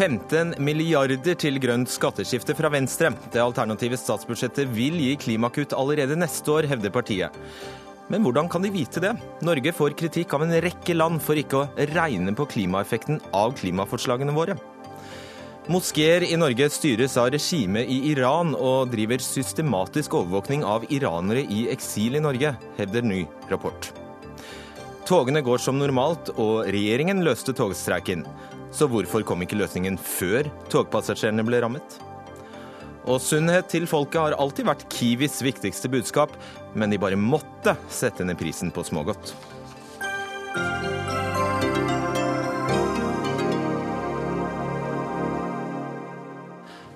[0.00, 3.10] 15 milliarder til grønt skatteskifte fra Venstre.
[3.34, 7.34] Det alternative statsbudsjettet vil gi klimakutt allerede neste år, hevder partiet.
[8.08, 9.10] Men hvordan kan de vite det?
[9.44, 14.32] Norge får kritikk av en rekke land for ikke å regne på klimaeffekten av klimaforslagene
[14.32, 14.56] våre.
[15.68, 21.66] Moskeer i Norge styres av regimet i Iran og driver systematisk overvåkning av iranere i
[21.74, 23.92] eksil i Norge, hevder ny rapport.
[25.04, 28.24] Togene går som normalt, og regjeringen løste togstreiken.
[28.70, 31.98] Så hvorfor kom ikke løsningen før togpassasjerene ble rammet?
[33.10, 36.34] Og sunnhet til folket har alltid vært Kiwis viktigste budskap,
[36.78, 39.34] men de bare måtte sette ned prisen på smågodt.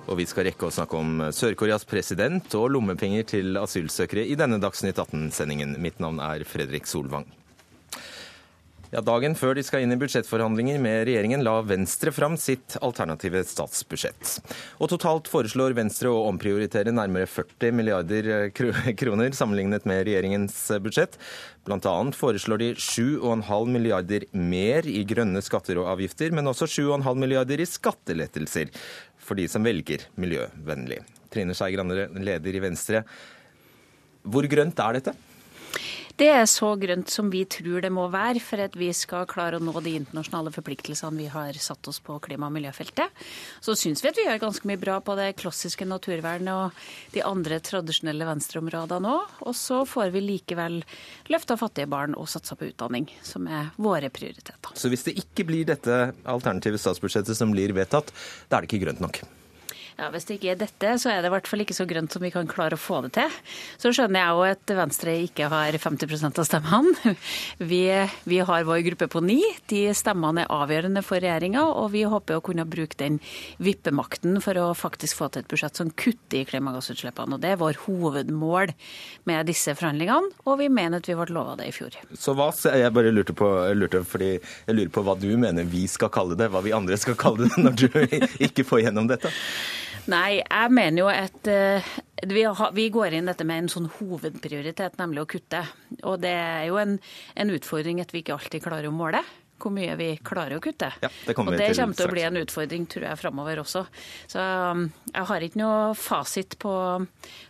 [0.05, 4.61] Og vi skal rekke å snakke om Sør-Koreas president og lommepenger til asylsøkere i denne
[4.63, 5.75] Dagsnytt 18-sendingen.
[5.83, 7.27] Mitt navn er Fredrik Solvang.
[8.95, 13.41] Ja, Dagen før de skal inn i budsjettforhandlinger med regjeringen, la Venstre fram sitt alternative
[13.43, 14.37] statsbudsjett.
[14.79, 18.29] Og Totalt foreslår Venstre å omprioritere nærmere 40 milliarder
[19.01, 21.19] kroner sammenlignet med regjeringens budsjett.
[21.67, 27.19] Blant annet foreslår de 7,5 milliarder mer i grønne skatter og avgifter, men også 7,5
[27.19, 28.71] milliarder i skattelettelser
[29.19, 31.03] for de som velger miljøvennlig.
[31.35, 33.03] Trine Skei Grande, leder i Venstre.
[34.23, 35.19] Hvor grønt er dette?
[36.15, 39.59] Det er så grønt som vi tror det må være for at vi skal klare
[39.59, 43.11] å nå de internasjonale forpliktelsene vi har satt oss på klima- og miljøfeltet.
[43.59, 47.25] Så syns vi at vi gjør ganske mye bra på det klassiske naturvernet og de
[47.27, 49.37] andre tradisjonelle venstreområdene òg.
[49.43, 50.85] Og så får vi likevel
[51.35, 54.71] løfta fattige barn og satsa på utdanning, som er våre prioriteter.
[54.79, 58.15] Så hvis det ikke blir dette alternative statsbudsjettet som blir vedtatt,
[58.47, 59.25] da er det ikke grønt nok?
[59.95, 62.11] Ja, Hvis det ikke er dette, så er det i hvert fall ikke så grønt
[62.11, 63.35] som vi kan klare å få det til.
[63.79, 67.15] Så skjønner jeg jo at Venstre ikke har 50% av stemmene.
[67.75, 67.85] Vi,
[68.27, 69.39] vi, har vår gruppe på ni.
[69.71, 73.21] De stemmene er avgjørende for regjeringa, og vi håper å kunne bruke den
[73.63, 77.39] vippemakten for å faktisk få til et budsjett som kutter i klimagassutslippene.
[77.39, 78.75] Og Det er vår hovedmål
[79.31, 81.97] med disse forhandlingene, og vi mener at vi ble lova det i fjor.
[82.19, 85.87] Så hva, Jeg bare lurte på, lurte fordi jeg lurer på hva du mener vi
[85.91, 87.89] skal kalle det, hva vi andre skal kalle det når du
[88.45, 89.33] ikke får gjennom dette?
[90.13, 91.93] Nei, jeg mener jo at uh,
[92.29, 95.63] vi, har, vi, går inn dette med en sånn hovedprioritet, nemlig å kutte.
[96.03, 96.99] Og det er jo en,
[97.41, 99.23] en utfordring at vi ikke alltid klarer å måle
[99.65, 100.91] hvor mye vi klarer å kutte.
[101.03, 103.85] Ja, det og det kommer til å bli en utfordring, tror jeg, framover også.
[104.31, 106.75] Så um, jeg har ikke noe fasit på,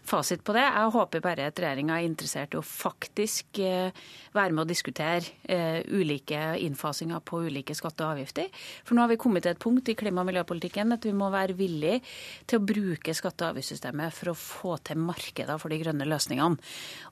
[0.07, 0.65] fasit på det.
[0.65, 4.05] Jeg håper bare at regjeringa er interessert i å faktisk uh,
[4.35, 8.51] være med å diskutere uh, ulike innfasinger på ulike skatter og avgifter.
[8.85, 11.31] For nå har vi kommet til et punkt i klima- og miljøpolitikken at vi må
[11.35, 12.01] være villige
[12.47, 16.61] til å bruke skatte- og avgiftssystemet for å få til markeder for de grønne løsningene.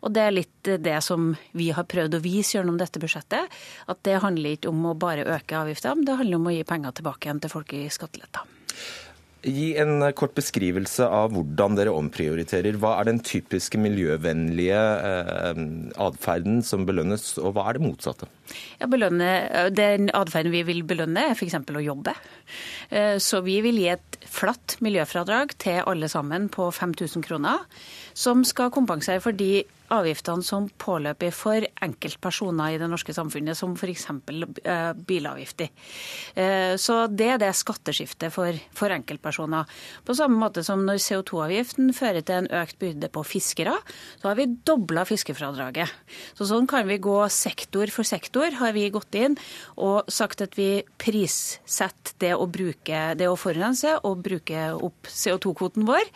[0.02, 3.50] Og det er litt det som vi har prøvd å vise gjennom dette budsjettet,
[3.90, 6.98] at det handler ikke om å bare øke avgiftene, det handler om å gi penger
[6.98, 8.48] tilbake igjen til folk i skatteletter.
[9.42, 12.76] Gi en kort beskrivelse av hvordan dere omprioriterer.
[12.78, 15.62] Hva er den typiske miljøvennlige eh,
[16.04, 18.28] atferden som belønnes, og hva er det motsatte?
[18.78, 19.32] Ja, belønne,
[19.74, 21.58] den atferden vi vil belønne, er f.eks.
[21.58, 22.14] å jobbe.
[22.94, 27.66] Eh, så vi vil gi et flatt miljøfradrag til alle sammen på 5000 kroner,
[28.14, 33.74] som skal kompensere for de avgiftene som påløper for enkeltpersoner i det norske samfunnet, som
[33.76, 34.08] f.eks.
[34.08, 35.70] Eh, bilavgifter.
[36.34, 39.68] Eh, så det er det skatteskiftet for, for enkeltpersoner.
[40.06, 43.76] På samme måte som når CO2-avgiften fører til en økt byrde på fiskere,
[44.20, 45.92] så har vi dobla fiskefradraget.
[46.38, 49.36] Så sånn kan vi gå sektor for sektor, har vi gått inn
[49.76, 55.86] og sagt at vi prissetter det å bruke det å forurense og bruke opp CO2-kvoten
[55.88, 56.08] vår.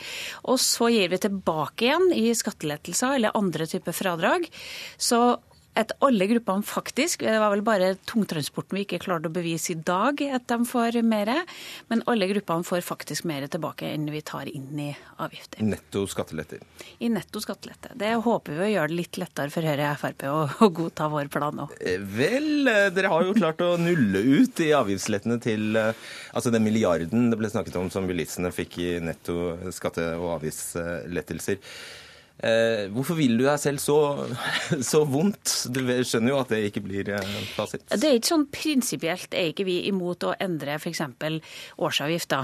[0.50, 4.49] Og så gir vi tilbake igjen i skattelettelser eller andre type fradrag.
[4.97, 5.37] Så
[5.77, 9.78] at alle gruppene faktisk Det var vel bare tungtransporten vi ikke klarte å bevise i
[9.78, 11.32] dag at de får mer.
[11.91, 14.88] Men alle gruppene får faktisk mer tilbake enn vi tar inn i
[15.22, 15.62] avgifter.
[15.65, 16.62] Netto skatteletter?
[17.05, 17.93] I netto skattelette.
[17.99, 21.10] Det håper vi å gjøre det litt lettere for Høyre og Frp å, å godta
[21.12, 21.69] vår plan nå.
[21.81, 25.93] Eh, vel, eh, dere har jo klart å nulle ut i avgiftslettene til eh,
[26.32, 31.61] altså den milliarden det ble snakket om som bilistene fikk i netto skatte- og avgiftslettelser.
[32.37, 33.97] Eh, hvorfor vil du deg selv så,
[34.91, 35.55] så, vondt?
[35.73, 37.87] Du skjønner jo at det ikke blir eh, fasit.
[37.88, 41.00] Det er ikke sånn prinsipielt er ikke vi imot å endre f.eks.
[41.81, 42.43] årsavgifta.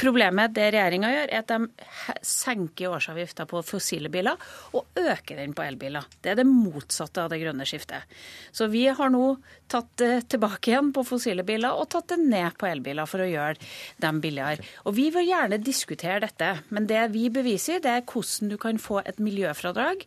[0.00, 4.40] Problemet det regjeringa gjør, er at de senker årsavgifta på fossile biler
[4.72, 6.08] og øker den på elbiler.
[6.24, 8.08] Det er det motsatte av det grønne skiftet.
[8.54, 9.34] Så vi har nå
[9.74, 13.28] tatt det tilbake igjen på fossile biler og tatt det ned på elbiler for å
[13.28, 13.58] gjøre
[14.02, 14.64] dem billigere.
[14.86, 18.80] Og vi vil gjerne diskutere dette, men det vi beviser, det er hvordan du kan
[18.80, 20.04] få et miljøfradrag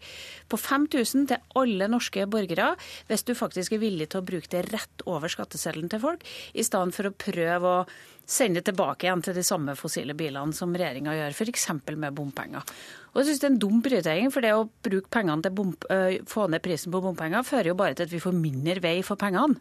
[0.47, 2.73] på 5000 til alle norske borgere
[3.09, 6.23] hvis du faktisk er villig til å bruke det rett over skatteseddelen til folk,
[6.55, 7.87] i stedet for å prøve å
[8.27, 11.69] sende tilbake igjen til de samme fossile bilene som regjeringa gjør, f.eks.
[11.95, 12.65] med bompenger.
[13.13, 15.71] Og jeg synes Det er en dum prioritering, for det å bruke pengene til bom,
[15.89, 18.99] øh, få ned prisen på bompenger fører jo bare til at vi får mindre vei
[19.01, 19.57] for pengene.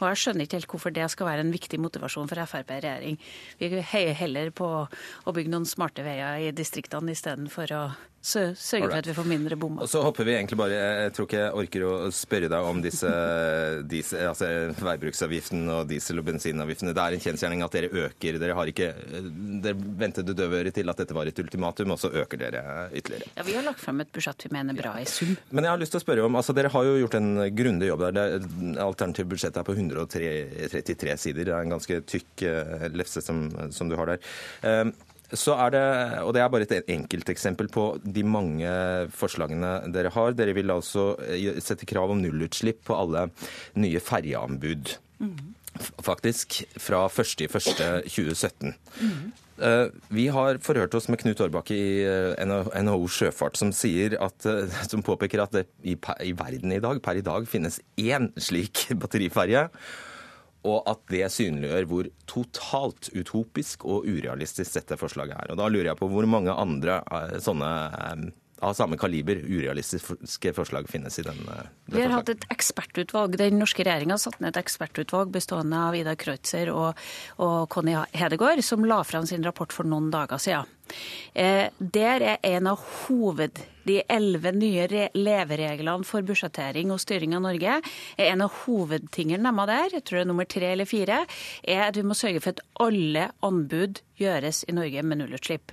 [0.00, 2.80] Og Jeg skjønner ikke helt hvorfor det skal være en viktig motivasjon for Frp i
[2.82, 3.18] regjering.
[3.58, 7.82] Vi heier heller på å bygge noen smarte veier i distriktene istedenfor å
[8.22, 9.84] sørge for at vi får mindre bommer.
[9.84, 12.82] Og så hopper vi egentlig bare, Jeg tror ikke jeg orker å spørre deg om
[12.82, 13.12] disse,
[13.92, 14.48] diesel, altså
[14.78, 16.94] veibruksavgiften og diesel- og bensinavgiftene.
[16.96, 18.40] Det er en kjensgjerning at dere øker.
[18.42, 18.90] Dere har ikke
[19.64, 22.64] dere ventet det døve øret til at dette var et ultimatum, og så øker dere
[22.92, 23.30] ytterligere.
[23.36, 25.36] Ja, Vi har lagt frem et budsjett vi mener bra i sum.
[25.50, 27.90] Men jeg har lyst til å spørre om, altså Dere har jo gjort en grundig
[27.92, 28.16] jobb der.
[28.18, 31.46] Det alternative budsjettet er på 133 sider.
[31.48, 34.90] Det er en ganske tykk uh, lefse som, som, du har der.
[35.36, 35.82] Så er det,
[36.24, 38.70] og det er bare et enkelteksempel på de mange
[39.12, 40.32] forslagene dere har.
[40.36, 43.26] Dere vil altså eh, sette krav om nullutslipp på alle
[43.76, 44.94] nye ferjeanbud.
[45.20, 45.52] Mm.
[46.00, 48.72] Faktisk fra 1.1.2017.
[49.04, 49.28] Mm.
[49.68, 49.84] Eh,
[50.16, 54.50] vi har forhørt oss med Knut Årbakke i eh, NHO Sjøfart, som, at,
[54.88, 58.88] som påpeker at det i, i verden i dag, per i dag finnes én slik
[59.02, 59.68] batteriferje
[60.68, 65.52] og at det synliggjør hvor totalt utopisk og urealistisk dette forslaget er.
[65.52, 68.28] Og Da lurer jeg på hvor mange andre eh, sånne eh,
[68.58, 71.38] av samme kaliber urealistiske forslag finnes i den.
[71.48, 73.36] Eh, Vi har hatt et ekspertutvalg.
[73.38, 76.98] Den norske regjeringa satte ned et ekspertutvalg bestående av Ida Kreutzer og,
[77.38, 80.74] og Conny Hedegaard, som la fram sin rapport for noen dager siden.
[81.34, 87.44] Eh, der er en av hoved de elleve nye levereglene for budsjettering og styring av
[87.46, 91.22] Norge er en av hovedtingene de der, jeg tror det er nummer tre eller fire,
[91.64, 95.72] er at vi må sørge for at alle anbud gjøres i Norge med nullutslipp.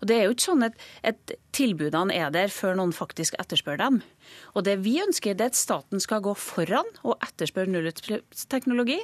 [0.00, 3.80] Og Det er jo ikke sånn at, at tilbudene er der før noen faktisk etterspør
[3.80, 4.02] dem.
[4.56, 8.98] Og det vi ønsker, det er at staten skal gå foran og etterspørre nullutslippsteknologi.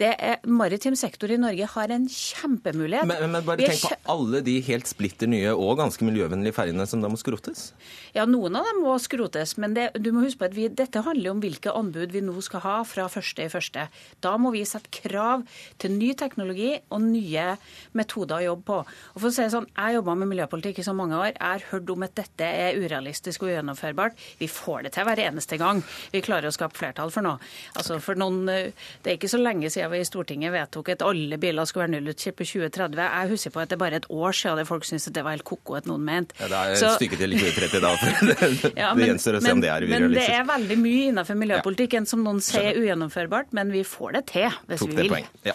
[0.00, 3.06] Det er Maritim sektor i Norge har en kjempemulighet.
[3.08, 7.04] Men, men bare tenk på alle de helt splitter nye og ganske miljøvennlige ferjene som
[7.04, 7.72] da må skrotes?
[8.16, 9.56] Ja, noen av dem må skrotes.
[9.60, 12.36] Men det, du må huske på at vi, dette handler om hvilke anbud vi nå
[12.44, 13.86] skal ha fra første i første.
[14.24, 15.44] Da må vi sette krav
[15.78, 17.50] til ny teknologi og nye
[17.98, 18.80] metoder å jobbe på.
[19.14, 21.32] Og for å si sånn, Jeg jobba med miljøpolitikk i så mange år.
[21.32, 24.18] Jeg har hørt om at dette er urealistisk og ugjennomførbart.
[24.40, 25.82] Vi får det til hver eneste gang
[26.12, 27.38] vi klarer å skape flertall for noe.
[27.78, 28.72] Altså for noen, eh,
[29.02, 31.94] Det er ikke så lenge siden vi i Stortinget vedtok at alle biler skulle være
[31.96, 32.98] nullutslipp i 2030.
[32.98, 35.36] Jeg husker på at det er bare et år siden det folk syntes det var
[35.36, 36.34] helt ko-ko at noen mente.
[36.40, 37.92] Ja, det er et stykke til 2030 da.
[38.28, 40.08] det, ja, men, det gjenstår å se om det er urealistisk.
[40.08, 44.18] Men det er veldig mye innenfor miljøpolitikken som noen sier er ugjennomførbart, men vi får
[44.18, 45.28] det til hvis Tok vi vil.
[45.46, 45.54] Ja.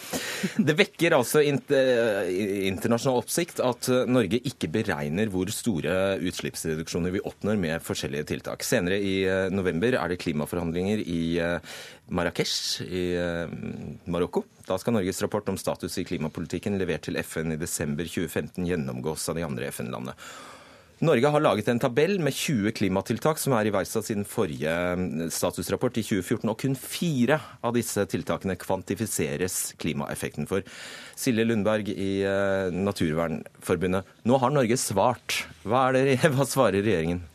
[0.57, 7.83] Det vekker altså internasjonal oppsikt at Norge ikke beregner hvor store utslippsreduksjoner vi oppnår med
[7.85, 8.65] forskjellige tiltak.
[8.65, 11.75] Senere i eh, november er det klimaforhandlinger i eh,
[12.13, 13.53] Marrakech i eh,
[14.05, 14.45] Marokko.
[14.67, 19.29] Da skal Norges rapport om status i klimapolitikken levert til FN i desember 2015 gjennomgås
[19.29, 20.17] av de andre FN-landene.
[21.03, 24.71] Norge har laget en tabell med 20 klimatiltak som er iverksatt siden forrige
[25.35, 30.63] statusrapport i 2014, og kun fire av disse tiltakene kvantifiseres klimaeffekten for.
[31.19, 32.23] Silje Lundberg i
[32.71, 35.41] Naturvernforbundet, nå har Norge svart.
[35.67, 37.25] Hva, det, hva svarer regjeringen?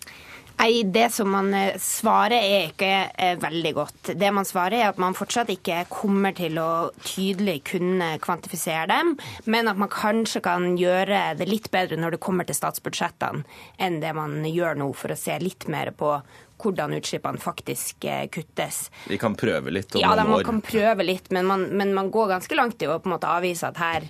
[0.58, 4.10] Nei, Det som man eh, svarer er ikke eh, veldig godt.
[4.18, 9.14] Det man svarer er at man fortsatt ikke kommer til å tydelig kunne kvantifisere dem,
[9.46, 13.46] men at man kanskje kan gjøre det litt bedre når det kommer til statsbudsjettene,
[13.78, 16.16] enn det man gjør nå, for å se litt mer på
[16.62, 18.88] hvordan utslippene faktisk eh, kuttes.
[19.08, 20.24] Vi kan prøve litt om ja, noen år?
[20.24, 23.10] Ja, man kan prøve litt, men man, men man, går ganske langt i å på
[23.10, 24.06] en måte avvise at her,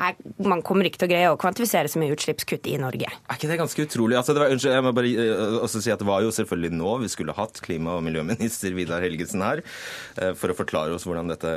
[0.00, 3.10] her, man kommer ikke til å greie å kvantifisere så mye utslippskutt i Norge.
[3.10, 4.18] Er ikke det ganske utrolig?
[4.18, 6.72] Altså, det var, unnskyld, jeg må bare uh, også si at det var jo selvfølgelig
[6.78, 9.62] nå vi skulle hatt klima- og miljøminister Vidar Helgesen her
[10.38, 11.50] for å forklare oss hvordan dette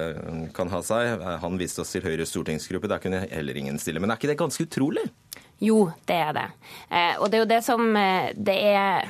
[0.55, 1.23] kan ha seg.
[1.41, 4.01] Han viste oss til Høyres stortingsgruppe, der kunne heller ingen stille.
[4.01, 5.05] Men er ikke det ganske utrolig?
[5.63, 6.47] Jo, det er det.
[6.89, 9.07] Eh, og det er jo det som eh, det er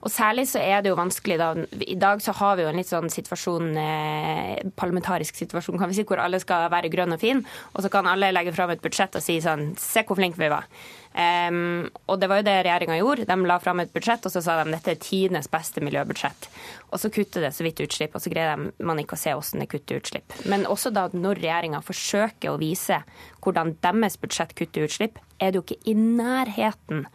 [0.00, 1.50] Og særlig så er det jo vanskelig da
[1.84, 5.98] I dag så har vi jo en litt sånn situasjon, eh, parlamentarisk situasjon, kan vi
[5.98, 8.82] si, hvor alle skal være grønne og fine, og så kan alle legge fram et
[8.84, 10.66] budsjett og si sånn Se hvor flinke vi var.
[11.10, 13.24] Um, og det var jo det regjeringa gjorde.
[13.26, 16.46] De la fram et budsjett og så sa de dette er tidenes beste miljøbudsjett.
[16.94, 19.64] Og så kutter det så vidt utslipp, og så greier man ikke å se hvordan
[19.64, 20.36] det kutter utslipp.
[20.50, 23.02] Men også da når regjeringa forsøker å vise
[23.42, 27.06] hvordan deres budsjett kutter utslipp, er det jo ikke i nærheten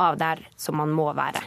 [0.00, 1.44] av der som man må være.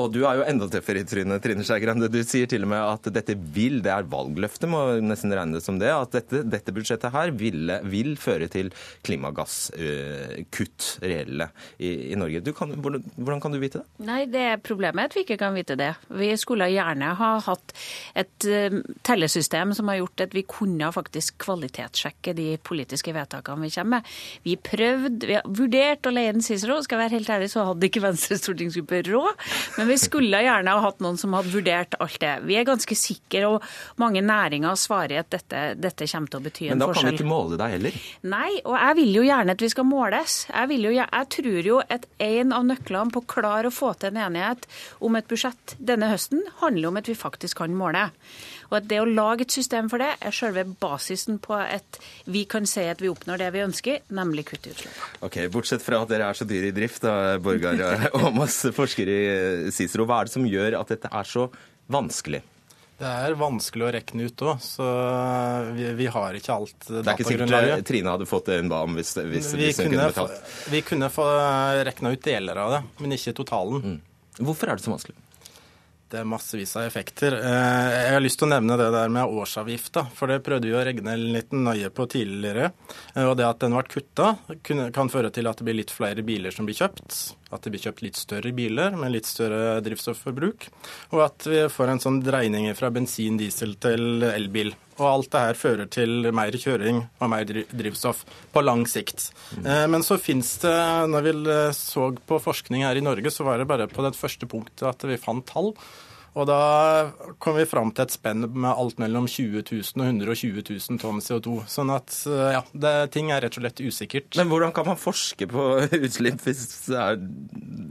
[0.00, 2.08] Og du er jo enda tøffere i trynet, Trine Skei Grande.
[2.12, 5.64] Du sier til og med at dette vil, det er valgløftet, må nesten regne det
[5.64, 8.70] som det, at dette, dette budsjettet her vil, vil, føre til
[9.04, 12.42] klimagasskutt reelle i, i Norge.
[12.56, 14.06] Kan, hvordan, kan du vite det?
[14.08, 15.90] Nei, det er Problemet at vi ikke kan vite det.
[16.14, 17.74] Vi skulle gjerne ha hatt
[18.18, 23.72] et uh, tellesystem som har gjort at vi kunne faktisk kvalitetssjekke de politiske vedtakene vi
[23.74, 24.12] kommer med.
[24.46, 26.78] Vi prøvde, vi har vurdert å leie inn Cicero.
[26.84, 29.46] Skal være helt ærlig, så hadde ikke Venstres stortingsgruppe råd.
[29.82, 32.36] Men vi skulle gjerne ha hatt noen som hadde vurdert alt det.
[32.46, 33.64] Vi er ganske sikre, og
[33.98, 36.78] mange næringer svarer at dette, dette kommer til å bety en forskjell.
[36.78, 37.96] Men da kan vi ikke måle deg heller?
[38.30, 40.36] Nei, og jeg vil jo gjerne at vi skal måles.
[40.52, 44.12] Jeg, jo, jeg tror jo at en av nøklene på å klare å få til
[44.12, 44.70] en enighet
[45.02, 48.06] om et budsjett denne høsten, handler om at vi faktisk kan måle.
[48.72, 51.98] Og at det å lage et system for det er selve basisen på at
[52.32, 55.02] vi kan si at vi oppnår det vi ønsker, nemlig kutt i utslipp.
[55.28, 57.82] Ok, Bortsett fra at dere er så dyre i drift, da, Borgar
[58.22, 59.18] og masse forskere
[59.68, 61.50] i Cicero, hva er det som gjør at dette er så
[61.92, 62.40] vanskelig?
[63.02, 64.86] Det er vanskelig å regne ut òg, så
[65.74, 67.02] vi, vi, har ikke alt datagrunnlaget.
[67.02, 69.82] Det er ikke sikkert Trine hadde fått det hun ba om hvis, hvis, vi hvis
[69.82, 70.54] hun kunne, kunne betalt?
[70.70, 71.26] Vi kunne få
[71.88, 73.82] rekna ut deler av det, men ikke totalen.
[73.82, 73.98] Mm.
[74.46, 75.18] Hvorfor er det så vanskelig?
[76.12, 77.32] Det er massevis av effekter.
[77.32, 80.74] Eh, jeg har lyst til å nevne det der med årsavgifta, for det prøvde vi
[80.76, 82.68] å regne litt nøye på tidligere.
[83.14, 84.26] Eh, og det at den ble kutta,
[84.92, 87.16] kan føre til at det blir litt flere biler som blir kjøpt.
[87.48, 90.68] At det blir kjøpt litt større biler med litt større drivstofforbruk.
[91.16, 94.74] Og at vi får en sånn dreining fra bensin, diesel til elbil.
[95.02, 98.22] Og alt det her fører til mer kjøring og mer drivstoff
[98.54, 99.30] på lang sikt.
[99.58, 99.66] Mm.
[99.96, 100.76] Men så finnes det,
[101.10, 101.34] når vi
[101.76, 105.06] så på forskning her i Norge, så var det bare på det første punktet at
[105.08, 105.72] vi fant tall
[106.32, 106.58] og da
[107.42, 111.20] kom vi fram til et spenn med alt mellom 20 000 og 120 000 tonn
[111.20, 111.58] CO2.
[111.68, 114.38] Sånn at ja, det, ting er rett og slett usikkert.
[114.40, 115.66] Men hvordan kan man forske på
[116.06, 117.20] utslipp hvis det, er,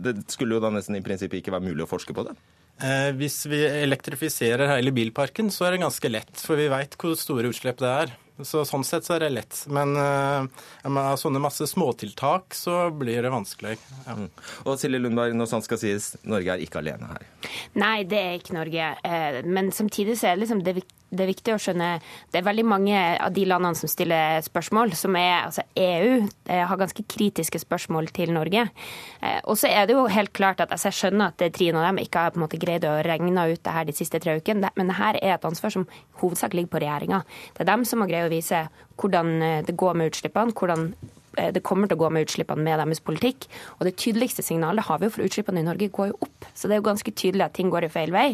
[0.07, 2.33] det skulle jo da nesten i prinsippet ikke være mulig å forske på det?
[2.81, 7.17] Eh, hvis vi elektrifiserer hele bilparken, så er det ganske lett, for vi veit hvor
[7.19, 8.15] store utslipp det er.
[8.41, 9.57] Så Sånn sett så er det lett.
[9.69, 10.47] Men av
[10.89, 13.75] med sånne masse småtiltak så blir det vanskelig.
[14.07, 14.15] Ja.
[14.17, 14.31] Mm.
[14.65, 17.27] Og Silje Lundberg, når sånt skal sies, Norge er ikke alene her?
[17.77, 18.87] Nei, det er ikke Norge.
[19.05, 20.79] Eh, men samtidig så er det liksom det
[21.11, 21.89] det er viktig å skjønne
[22.31, 26.79] Det er veldig mange av de landene som stiller spørsmål, som er altså EU, har
[26.79, 28.67] ganske kritiske spørsmål til Norge.
[29.19, 31.87] Eh, og så er det jo helt klart at altså, jeg skjønner at Trine og
[31.87, 34.37] dem ikke har på en måte greid å regne ut det her de siste tre
[34.39, 35.87] ukene, men det her er et ansvar som
[36.21, 37.23] hovedsak ligger på regjeringa.
[37.55, 38.65] Det er dem som må greie å vise
[39.01, 42.63] hvordan eh, det går med utslippene, hvordan Eh, det kommer til å gå med utslippene
[42.65, 43.47] med deres politikk.
[43.79, 46.47] Og det tydeligste signalet har vi jo, for utslippene i Norge går jo opp.
[46.53, 48.27] Så det er jo ganske tydelig at ting går i feil vei.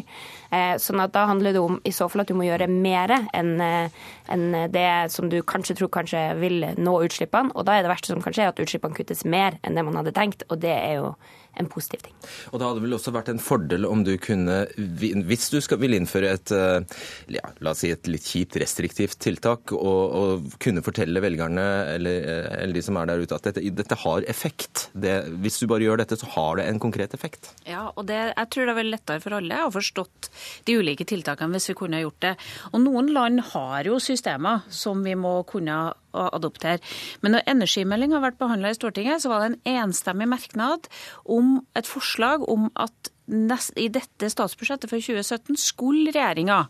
[0.51, 3.13] Eh, sånn at da handler det om i så fall at du må gjøre mer
[3.37, 7.53] enn eh, det som du kanskje tror kanskje vil nå utslippene.
[7.55, 9.99] Og da er det verste som kan skje, at utslippene kuttes mer enn det man
[9.99, 10.47] hadde tenkt.
[10.51, 11.13] Og det er jo
[11.59, 12.15] en positiv ting.
[12.51, 15.97] Og Det hadde vel også vært en fordel om du kunne, hvis du skal, vil
[15.97, 16.97] innføre et eh,
[17.37, 22.21] ja, la oss si et litt kjipt restriktivt tiltak, og, og kunne fortelle velgerne eller,
[22.21, 24.86] eh, eller, de som er der ute at dette, dette har effekt.
[24.93, 27.51] Det, hvis du bare gjør dette, så har det en konkret effekt.
[27.67, 30.29] Ja, og det, jeg tror det er vel lettere for alle å forstått
[30.67, 32.33] de ulike tiltakene hvis vi kunne gjort det.
[32.73, 35.79] Og noen land har jo systemer som vi må kunne
[36.17, 36.81] adoptere.
[37.21, 40.89] Men når energimeldinga har vært behandla i Stortinget, så var det en enstemmig merknad
[41.29, 46.61] om et forslag om at i dette statsbudsjettet for 2017 skulle regjeringa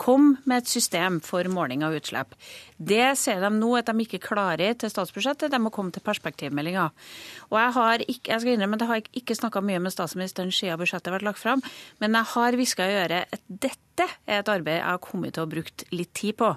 [0.00, 2.32] Kom med et system for måling av utslipp.
[2.80, 5.52] Det ser de nå at de ikke klarer til statsbudsjettet.
[5.52, 6.86] De må komme til perspektivmeldinga.
[7.52, 11.28] Jeg jeg skal innrømme at jeg har ikke snakka mye med statsministeren siden budsjettet ble
[11.28, 11.60] lagt fram,
[12.00, 15.42] men jeg har hviska i øret at dette er et arbeid jeg har kommet til
[15.42, 16.54] å ha brukt litt tid på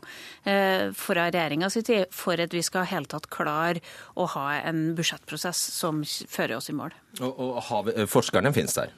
[0.47, 3.83] eh, fra regjeringa si tid, for at vi skal helt tatt klare
[4.15, 6.95] å ha en budsjettprosess som fører oss i mål.
[7.19, 8.95] Og, og forskerne finnes der?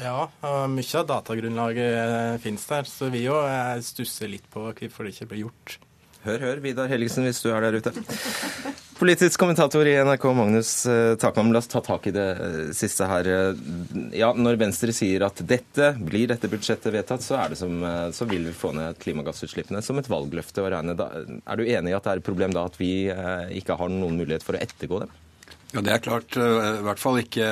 [0.00, 2.88] Ja, og mye av datagrunnlaget eh, finnes der.
[2.88, 5.76] Så vi jo eh, stusser litt på hvorfor det ikke blir gjort.
[6.20, 7.92] Hør, hør, Vidar Helgesen, hvis du er der ute.
[9.00, 11.20] Politisk kommentator i NRK, Magnus Takvam.
[11.20, 11.52] Takam.
[11.54, 12.26] La oss ta tak i det
[12.76, 13.30] siste her.
[14.12, 17.80] Ja, Når Venstre sier at dette blir dette budsjettet vedtatt, så, som,
[18.12, 20.96] så vil vi få ned klimagassutslippene som et valgløfte å regne.
[21.00, 22.92] Da, er du enig i at det er et problem da at vi
[23.56, 25.16] ikke har noen mulighet for å ettergå dem?
[25.72, 26.36] Ja, Det er klart.
[26.36, 27.48] I hvert fall ikke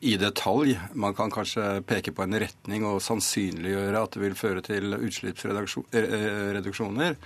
[0.00, 0.80] i detalj.
[0.92, 7.16] Man kan kanskje peke på en retning og sannsynliggjøre at det vil føre til utslippsreduksjoner.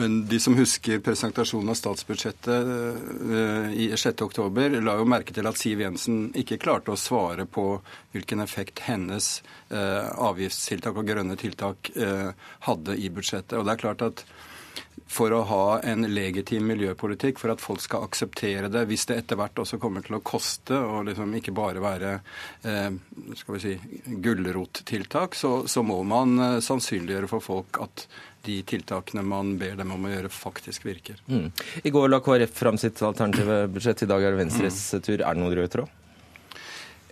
[0.00, 5.58] Men de som husker presentasjonen av statsbudsjettet eh, i 6.10, la jo merke til at
[5.60, 7.80] Siv Jensen ikke klarte å svare på
[8.12, 12.30] hvilken effekt hennes eh, avgiftstiltak og grønne tiltak eh,
[12.68, 13.56] hadde i budsjettet.
[13.56, 14.16] Og det er klart at
[15.06, 19.38] for å ha en legitim miljøpolitikk, for at folk skal akseptere det, hvis det etter
[19.38, 22.14] hvert også kommer til å koste og liksom ikke bare være
[22.66, 22.88] eh,
[23.38, 23.74] skal vi si,
[24.24, 28.06] gulrottiltak, så, så må man eh, sannsynliggjøre for folk at
[28.46, 31.20] de tiltakene man ber dem om å gjøre, faktisk virker.
[31.26, 31.48] Mm.
[31.82, 34.04] I går la KrF fram sitt alternative budsjett.
[34.06, 35.06] I dag er det Venstres mm.
[35.06, 35.18] tur.
[35.18, 35.94] Er det noen rød tråd?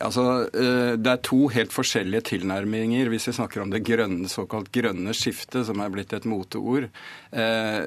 [0.02, 4.72] Altså, eh, Det er to helt forskjellige tilnærminger hvis vi snakker om det grønne, såkalt
[4.74, 6.88] grønne skiftet, som er blitt et moteord.
[7.30, 7.82] Eh,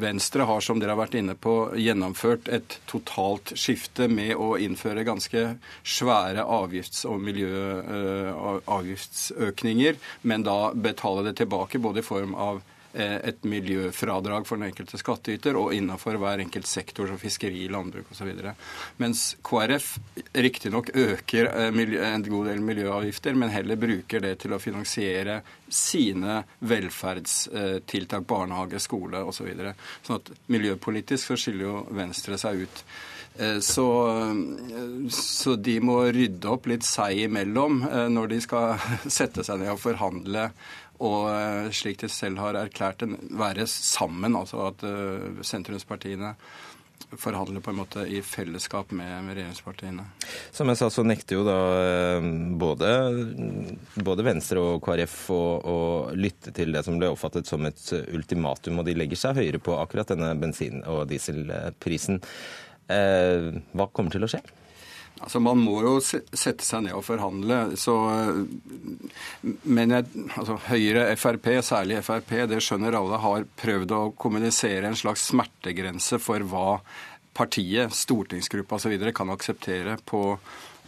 [0.00, 5.04] Venstre har, som dere har vært inne på, gjennomført et totalt skifte med å innføre
[5.04, 12.62] ganske svære avgifts- og miljøavgiftsøkninger, eh, men da betale det tilbake både i form av
[12.96, 18.30] et miljøfradrag for den enkelte skattyter og innenfor hver enkelt sektor, som fiskeri, landbruk osv.
[19.02, 19.96] Mens KrF
[20.32, 26.42] riktignok øker eh, en god del miljøavgifter, men heller bruker det til å finansiere sine
[26.60, 29.36] velferdstiltak, barnehage, skole osv.
[29.36, 29.74] Så videre.
[30.02, 32.80] sånn at miljøpolitisk så skiller jo Venstre seg ut.
[33.36, 33.84] Eh, så,
[35.12, 37.82] så, de må rydde opp litt seg imellom
[38.14, 38.80] når de skal
[39.18, 40.48] sette seg ned og forhandle
[40.98, 44.36] og eh, slik de selv har erklært det, være sammen.
[44.38, 46.34] Altså at uh, sentrumspartiene
[47.16, 50.06] forhandler på en måte i fellesskap med, regjeringspartiene.
[50.54, 52.90] Som jeg sa, så nekter jo da eh, både,
[54.00, 55.78] både Venstre og KrF å, å,
[56.16, 57.82] lytte til det som ble oppfattet som et
[58.16, 62.22] ultimatum, og de legger seg høyere på akkurat denne bensin- og dieselprisen.
[62.90, 64.42] Eh, hva kommer til å skje?
[65.20, 67.60] Altså, Man må jo sette seg ned og forhandle.
[67.80, 67.96] Så,
[69.64, 74.98] men jeg, altså, Høyre, Frp, særlig Frp, det skjønner alle, har prøvd å kommunisere en
[74.98, 76.80] slags smertegrense for hva
[77.36, 78.96] partiet, stortingsgruppa osv.
[79.16, 80.22] kan akseptere på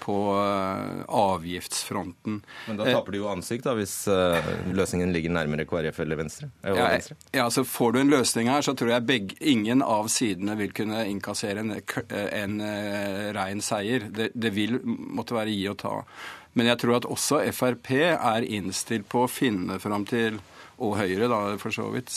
[0.00, 2.40] på eh, avgiftsfronten.
[2.66, 6.50] Men da taper du jo ansikt, da, hvis eh, løsningen ligger nærmere KrF eller Venstre?
[6.62, 6.90] Ja,
[7.32, 10.72] ja, så Får du en løsning her, så tror jeg begge, ingen av sidene vil
[10.76, 14.08] kunne innkassere en, en uh, rein seier.
[14.14, 15.94] Det, det vil måtte være gi og ta.
[16.58, 20.40] Men jeg tror at også Frp er innstilt på å finne fram til
[20.78, 22.12] og Høyre da, for så vidt,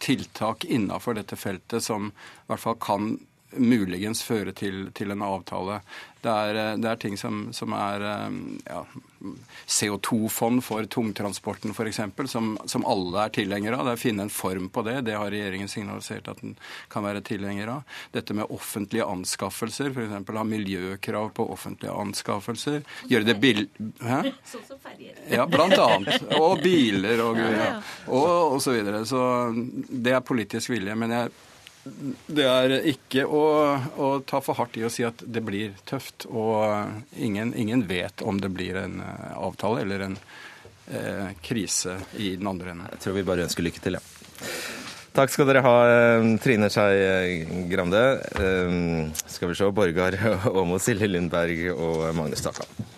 [0.00, 3.10] tiltak innafor dette feltet som i hvert fall kan
[3.56, 5.80] muligens føre til, til en avtale.
[6.26, 8.80] Det er, eh, det er ting som, som er eh, ja,
[9.66, 13.86] CO2-fond for tungtransporten f.eks., som, som alle er tilhengere av.
[13.86, 14.98] Det er å finne en form på det.
[15.06, 16.56] Det har regjeringen signalisert at den
[16.92, 17.96] kan være tilhenger av.
[18.14, 20.34] Dette med offentlige anskaffelser, f.eks.
[20.34, 22.82] ha miljøkrav på offentlige anskaffelser.
[23.10, 23.66] Gjøre det bill...
[24.02, 24.22] Hæ?
[24.50, 25.18] Sånn som ferjer.
[25.30, 26.26] Ja, blant annet.
[26.40, 27.74] Og biler og, ja,
[28.10, 29.04] og, og så videre.
[29.06, 29.20] Så
[29.54, 30.98] det er politisk vilje.
[30.98, 31.34] Men jeg
[32.26, 33.42] det er ikke å,
[33.96, 36.26] å, ta for hardt i å si at det blir tøft.
[36.30, 40.18] Og ingen, ingen vet om det blir en eh, avtale eller en
[40.90, 42.90] eh, krise i den andre enden.
[42.96, 44.04] Jeg tror vi bare ønsker lykke til, ja.
[45.16, 48.02] Takk skal dere ha, eh, Trine Skei Grande.
[48.36, 48.76] Eh,
[49.30, 50.18] skal vi se, Borgar
[50.60, 52.95] Åmo, Silje Lundberg og Magnus Takland.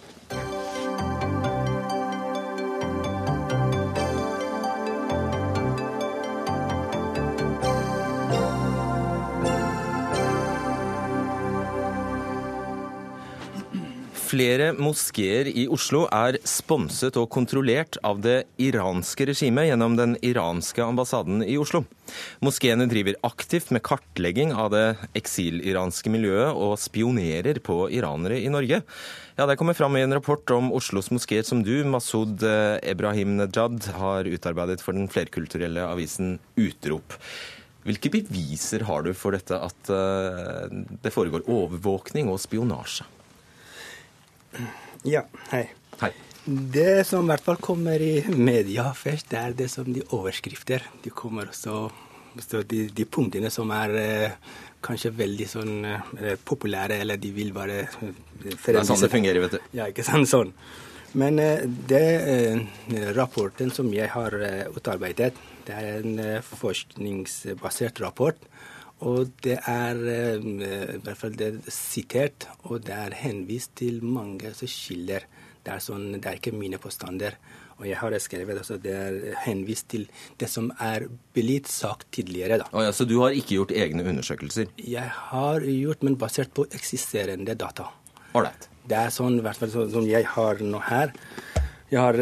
[14.39, 20.85] Flere moskeer i Oslo er sponset og kontrollert av det iranske regimet gjennom den iranske
[20.85, 21.81] ambassaden i Oslo.
[22.47, 24.85] Moskeene driver aktivt med kartlegging av det
[25.19, 28.85] eksiliranske miljøet og spionerer på iranere i Norge.
[29.35, 32.39] Ja, Det kommer fram i en rapport om Oslos moskeer som du, Masud
[32.87, 37.19] Ebrahim Nejad, har utarbeidet for den flerkulturelle avisen Utrop.
[37.83, 43.18] Hvilke beviser har du for dette at eh, det foregår overvåkning og spionasje?
[45.09, 45.69] Ja, hei.
[46.01, 46.13] Hei.
[46.49, 50.85] Det som i hvert fall kommer i media først, det er det som de overskrifter.
[51.05, 51.91] De kommer også
[52.69, 54.37] de, de punktene som er eh,
[54.85, 58.13] kanskje veldig sånn eh, populære, eller de vil bare eh,
[58.45, 59.67] Det er sånn det fungerer, vet du.
[59.77, 60.31] Ja, ikke sant.
[60.31, 60.55] Sånn.
[61.19, 65.35] Men eh, det eh, rapporten som jeg har eh, utarbeidet,
[65.69, 68.39] det er en forskningsbasert rapport
[69.07, 70.47] og det er eh,
[70.97, 75.27] i hvert fall det er sitert, og det er henvist til mange kilder.
[75.63, 77.37] Det er, sånn, det er ikke mine påstander.
[77.79, 80.09] Og jeg har skrevet altså det er henvist til
[80.41, 81.07] det som er
[81.37, 82.65] blitt sagt tidligere.
[82.73, 84.73] Oh ja, så du har ikke gjort egne undersøkelser?
[84.83, 87.87] Jeg har gjort, men basert på eksisterende data.
[88.35, 88.67] Alright.
[88.89, 91.13] Det er sånn, i hvert fall sånn som jeg har nå her.
[91.93, 92.19] Jeg har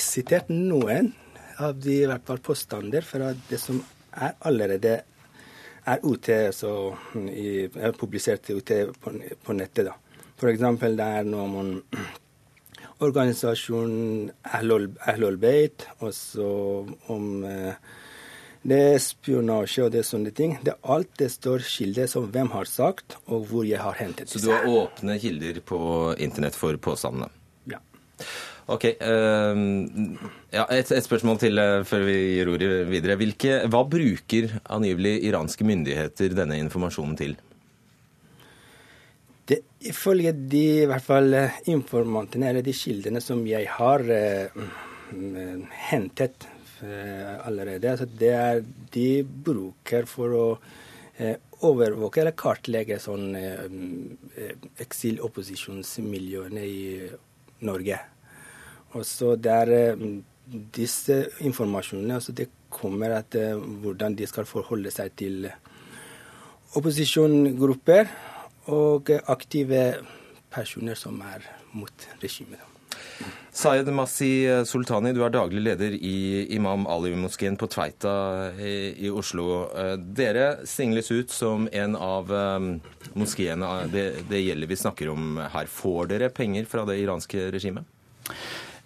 [0.00, 1.12] sitert noen
[1.60, 3.82] av de i hvert fall påstander fra det som
[4.16, 5.00] er allerede
[5.86, 6.72] er ute, så
[7.14, 9.12] i, er publisert ute på,
[9.44, 9.90] på nettet.
[9.90, 9.96] da.
[10.36, 10.64] F.eks.
[10.82, 11.76] det er noe om
[13.04, 16.48] organisasjonen Ahlol Beit, også
[17.12, 17.78] om eh,
[18.66, 20.56] Det er spionasje og det er sånne ting.
[20.64, 24.32] Det er alt det står kilder som hvem har sagt, og hvor jeg har hentet
[24.32, 25.78] Så du har åpne kilder på
[26.18, 27.30] internett for påstandene?
[27.70, 27.78] Ja.
[28.72, 28.84] Ok.
[28.98, 30.16] Uh,
[30.50, 33.18] ja, et, et, spørsmål til uh, før vi gir ordet videre.
[33.20, 37.36] Hvilke, hva bruker angivelig iranske myndigheter denne informasjonen til?
[39.46, 44.66] Det, ifølge de i hvert fall eh, informantene, eller de kildene som jeg har uh,
[45.86, 46.48] hentet
[46.82, 47.90] Eh, allerede.
[47.90, 48.58] Altså det er
[48.92, 50.48] de bruker for å
[51.16, 53.64] eh, overvåke eller kartlegge sånn eh,
[54.84, 56.82] eksilopposisjonsmiljøene i
[57.64, 57.96] Norge.
[58.96, 59.72] Og så der
[60.46, 63.34] disse informasjonene altså det kommer at
[63.82, 65.48] hvordan de skal forholde seg til
[66.76, 68.08] opposisjonsgrupper
[68.72, 69.82] og aktive
[70.52, 71.44] personer som er
[71.76, 72.62] mot regimet.
[73.56, 78.12] Sayed Masi Sultani, du er daglig leder i Imam Ali-moskeen på Tveita
[78.60, 79.46] i, Oslo.
[79.72, 82.68] Eh, dere singles ut som en av eh,
[83.16, 85.72] moskeene det, det, gjelder vi snakker om her.
[85.72, 87.88] Får dere penger fra det iranske regimet?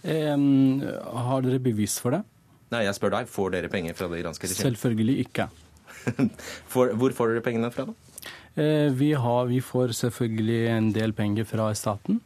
[0.04, 2.22] Har dere bevis for det?
[2.70, 3.28] Nei, jeg spør deg.
[3.30, 4.62] Får dere penger fra det iranske regimet?
[4.68, 5.48] Selvfølgelig ikke.
[6.72, 8.10] For, hvor får dere pengene fra, da?
[8.54, 12.20] Eh, vi, har, vi får selvfølgelig en del penger fra staten.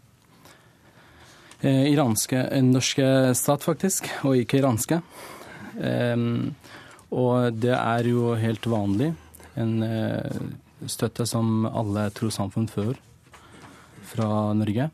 [1.65, 5.01] Eh, iranske, norske stat, faktisk, og ikke iranske.
[7.15, 9.13] Og det er jo helt vanlig.
[9.61, 10.45] En eh,
[10.91, 12.99] støtte som alle trossamfunn får
[14.11, 14.91] fra Norge.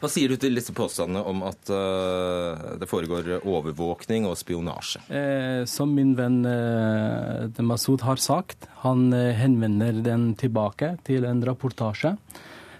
[0.00, 5.04] Hva sier du til disse påstandene om at uh, det foregår overvåkning og spionasje?
[5.08, 11.42] Eh, som min venn eh, Masud har sagt, han eh, henvender den tilbake til en
[11.46, 12.16] rapportasje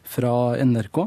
[0.06, 1.06] fra NRK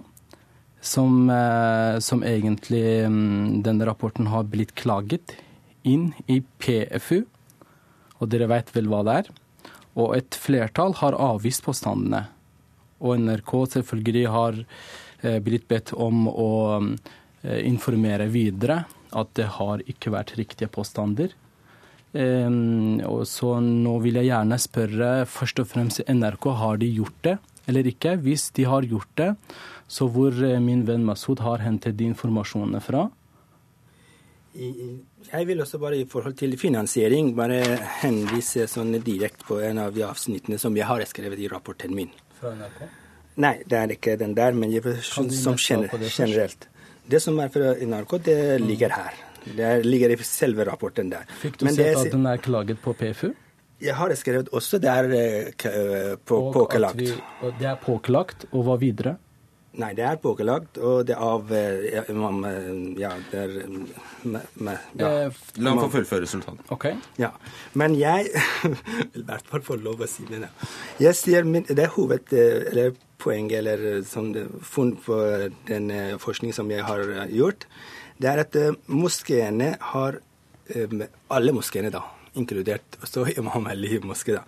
[0.81, 5.35] som, eh, som egentlig mm, denne rapporten har blitt klaget
[5.83, 7.23] inn i PFU.
[8.19, 9.31] Og dere vet vel hva det er.
[9.99, 12.25] Og et flertall har avvist påstandene.
[12.99, 14.59] Og NRK selvfølgelig har
[15.21, 21.32] blitt bedt om å eh, informere videre at det har ikke vært riktige påstander.
[23.25, 27.36] så nå vil jeg gjerne spørre først og fremst NRK, har de gjort det
[27.69, 28.17] eller ikke?
[28.23, 29.29] Hvis de har gjort det,
[29.89, 33.08] så hvor eh, min venn Masud har hentet de informasjonene fra?
[34.60, 37.62] Jeg vil også bare i forhold til finansiering bare
[38.01, 42.10] henvise sånn direkte på en av de avsnittene som jeg har skrevet i rapporten min.
[42.39, 42.82] Fra NRK?
[43.39, 46.67] Nei, det er ikke den der, men jeg, som generelt.
[47.10, 49.19] Det som er fra NRK, det ligger her.
[49.56, 51.30] Det ligger i selve rapporten der.
[51.41, 53.32] Fikk du sett at den er klaget på PFU?
[53.80, 56.39] Jeg har skrevet også det er eh, på,
[56.99, 57.13] Vi,
[57.62, 59.15] Det er påklagt, og hva videre?
[59.77, 62.01] Nei, det er påkelagt, og det er av ja,
[62.97, 65.10] Ja, det er ja.
[65.10, 66.63] Eh, La meg få fullføre, resultatet.
[66.73, 66.88] Ok.
[67.21, 67.29] Ja.
[67.77, 68.32] Men jeg
[68.63, 70.49] vil i hvert fall få lov å si det.
[70.99, 74.32] Jeg sier min, Det er hoved, eller poenget eller som
[74.65, 75.19] funn på
[75.67, 75.91] den
[76.23, 77.67] forskning som jeg har gjort,
[78.17, 80.19] det er at moskeene har
[81.34, 82.03] Alle moskeene, da,
[82.38, 84.43] inkludert også Imam Ali moské, da.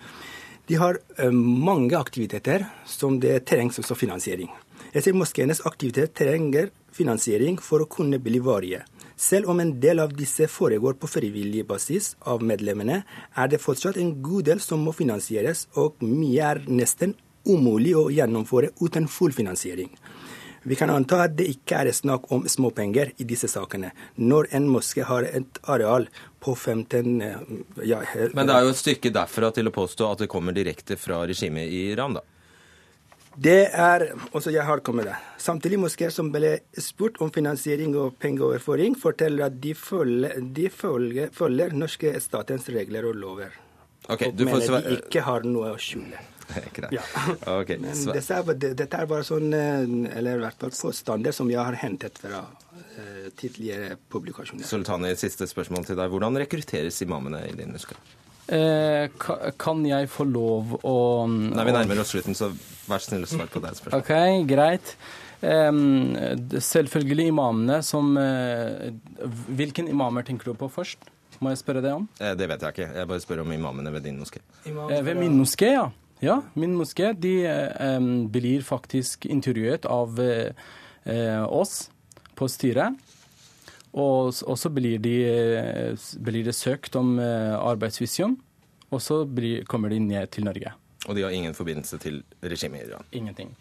[0.70, 1.00] De har
[1.34, 4.52] mange aktiviteter som det trengs også finansiering.
[5.00, 8.82] Sier Moskeenes aktivitet trenger finansiering for å kunne bli varige.
[9.16, 13.04] Selv om en del av disse foregår på frivillig basis av medlemmene,
[13.38, 17.14] er det fortsatt en god del som må finansieres, og mye er nesten
[17.48, 19.94] umulig å gjennomføre uten full finansiering.
[20.64, 24.68] Vi kan anta at det ikke er snakk om småpenger i disse sakene, når en
[24.70, 26.06] moské har et areal
[26.42, 27.16] på 15
[27.86, 31.00] ja, Men det er jo et stykke derfra til å påstå at det kommer direkte
[31.02, 32.26] fra regimet i Iran, da?
[33.36, 35.20] Det er også jeg har kommet der.
[35.40, 41.32] Samtidig moskeer som ble spurt om finansiering og pengeoverføring, forteller at de følger, de følger,
[41.36, 43.56] følger norske statens regler og lover.
[44.10, 46.20] Okay, og mener de ikke har noe å skjule.
[46.92, 47.00] Ja.
[47.48, 49.86] Okay, Men dette er, dette er, bare sånn, eh,
[50.18, 54.68] eller i hvert fall påstander som jeg har hentet fra uh, tidligere publikasjoner.
[54.68, 56.12] Sultani, siste spørsmål til deg.
[56.12, 58.02] Hvordan rekrutteres imamene i din muskler?
[58.50, 59.08] Eh,
[59.62, 60.96] kan jeg få lov å
[61.30, 62.50] Nei, Vi nærmer oss slutten, så
[62.90, 64.02] vær snill å svare på det spørsmålet.
[64.02, 64.96] Ok, greit.
[65.42, 68.92] Selvfølgelig imamene som uh,
[69.50, 71.08] Hvilken imamer tenker du på først?
[71.42, 72.04] Må jeg spørre deg om?
[72.22, 72.90] Eh, det vet jeg ikke.
[73.00, 74.44] Jeg bare spør om imamene ved din moské.
[74.68, 75.88] Eh, ved min moské, ja.
[76.22, 77.16] Ja, min moské.
[77.18, 77.34] De
[78.30, 80.22] blir faktisk intervjuet av
[81.50, 81.90] oss
[82.38, 82.94] på styret.
[83.92, 85.16] Og, så blir, de,
[86.24, 88.38] blir, det søkt om eh, arbeidsvisum,
[88.92, 90.72] og så blir, kommer de ned til Norge.
[91.10, 93.08] Og de har ingen forbindelse til regimet i Iran?
[93.12, 93.56] Ingenting.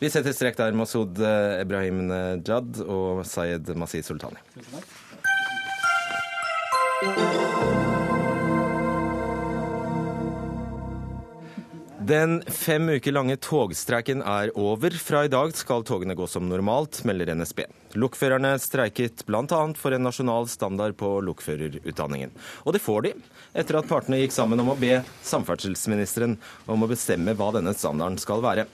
[0.00, 1.20] Vi setter strek der, Masud
[1.60, 2.08] Ebrahim
[2.40, 4.40] Jad og Sayed Masih Sultani.
[12.10, 14.90] Den fem uker lange togstreiken er over.
[14.98, 17.60] Fra i dag skal togene gå som normalt, melder NSB.
[18.02, 19.60] Lokførerne streiket bl.a.
[19.78, 22.32] for en nasjonal standard på lokførerutdanningen.
[22.64, 23.12] Og det får de,
[23.54, 24.96] etter at partene gikk sammen om å be
[25.28, 26.34] samferdselsministeren
[26.66, 28.66] om å bestemme hva denne standarden skal være.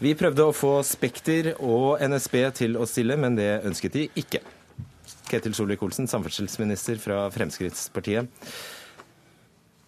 [0.00, 4.40] Vi prøvde å få Spekter og NSB til å stille, men det ønsket de ikke.
[5.28, 8.48] Ketil Solvik-Olsen, samferdselsminister fra Fremskrittspartiet.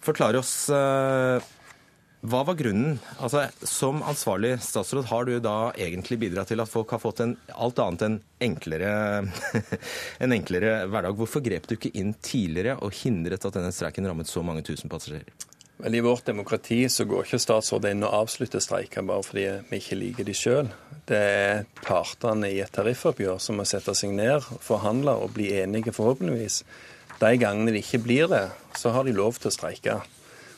[0.02, 1.52] Forklar oss eh,
[2.22, 3.00] hva var grunnen?
[3.18, 7.32] Altså, Som ansvarlig statsråd, har du da egentlig bidratt til at folk har fått en
[7.50, 8.92] alt annet enn enklere,
[10.22, 11.16] en enklere hverdag?
[11.18, 14.92] Hvorfor grep du ikke inn tidligere og hindret at denne streiken rammet så mange tusen
[14.92, 15.34] passasjerer?
[15.82, 19.82] Men I vårt demokrati så går ikke statsråd inn og avslutter streiker bare fordi vi
[19.82, 20.70] ikke liker de sjøl.
[21.10, 25.90] Det er partene i et tariffoppgjør som må sette seg ned, forhandle og bli enige,
[25.90, 26.62] forhåpentligvis.
[27.18, 28.46] De gangene de ikke blir det,
[28.78, 30.02] så har de lov til å streike.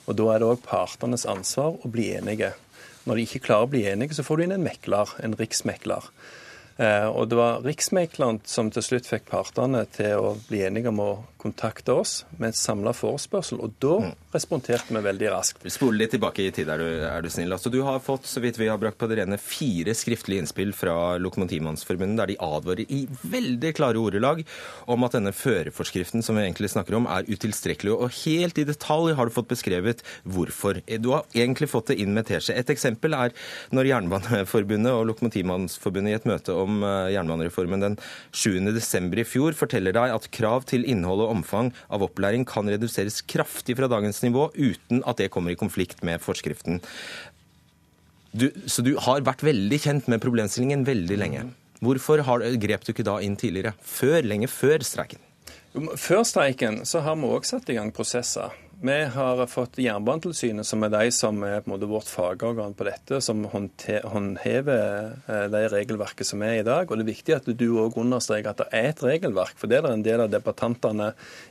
[0.06, 2.52] Og Da er det òg partenes ansvar å bli enige.
[3.04, 6.08] Når de ikke klarer å bli enige, så får du inn en mekler, en riksmekler.
[6.76, 11.02] Eh, og det var Riksmekleren som til slutt fikk partene til å bli enige om
[11.04, 14.14] å kontakte oss med en samla forespørsel, og da mm.
[14.34, 15.64] Responderte vi veldig raskt.
[15.72, 17.52] Spole litt tilbake i tid, er du, er du snill.
[17.54, 20.74] Altså, du har fått så vidt vi har brakt på det rene, fire skriftlige innspill
[20.76, 24.42] fra Lokomotivmannsforbundet, der de advarer i veldig klare ordelag
[24.90, 27.94] om at denne førerforskriften som vi egentlig snakker om, er utilstrekkelig.
[27.94, 30.82] Og helt i detalj har du fått beskrevet hvorfor.
[30.98, 32.56] Du har egentlig fått det inn med teskje.
[32.58, 33.34] Et eksempel er
[33.74, 37.98] når Jernbaneforbundet og Lokomotivmannsforbundet i et møte om eh, jernbanereformen den
[38.34, 39.20] 7.12.
[39.20, 43.78] i fjor forteller deg at krav til innhold og omfang av opplæring kan reduseres kraftig
[43.78, 46.80] fra dagens nivå, uten at det kommer i konflikt med forskriften.
[48.34, 51.44] Du, så du har vært veldig kjent med problemstillingen veldig lenge.
[51.84, 53.74] Hvorfor har, grep du ikke da inn tidligere?
[53.84, 55.22] Før, lenge før streiken?
[55.98, 58.54] Før streiken så har vi òg satt i gang prosesser.
[58.84, 62.84] Vi har fått Jernbanetilsynet, som er de som er på en måte vårt fagorgan på
[62.84, 66.90] dette, som håndhever de det regelverket som er i dag.
[66.90, 69.54] Og Det er viktig at du òg understreker at det er et regelverk.
[69.56, 71.06] For det er det en del av debattantene,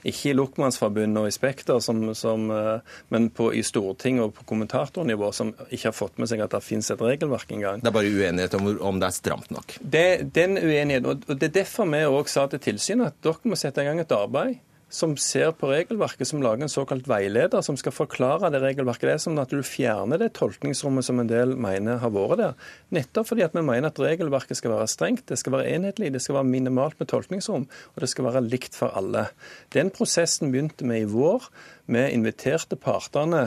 [0.06, 4.46] ikke i Lokmannsforbundet og i Spekter, som, som, eh, men på, i Stortinget og på
[4.52, 7.82] kommentatornivå, som ikke har fått med seg at det finnes et regelverk engang.
[7.82, 9.80] Det er bare uenighet om, om det er stramt nok?
[9.82, 10.06] Det,
[10.38, 13.82] den uenigheten, og Det er derfor vi òg sa til tilsynet at dere må sette
[13.82, 14.62] i gang et arbeid
[14.94, 19.08] som ser på regelverket, som lager en såkalt veileder som skal forklare det regelverket.
[19.10, 22.54] Det er som at du fjerner det tolkningsrommet som en del mener har vært der.
[22.94, 26.22] Nettopp fordi at vi mener at regelverket skal være strengt, det skal være enhetlig, det
[26.22, 29.28] skal være minimalt med tolkningsrom, og det skal være likt for alle.
[29.74, 31.50] Den prosessen begynte vi i vår.
[31.90, 33.44] Vi inviterte partene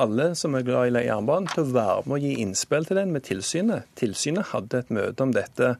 [0.00, 3.14] alle som er glad i jernbanen, til å være med og gi innspill til den
[3.14, 3.88] med tilsynet.
[3.98, 5.74] Tilsynet hadde et møte om dette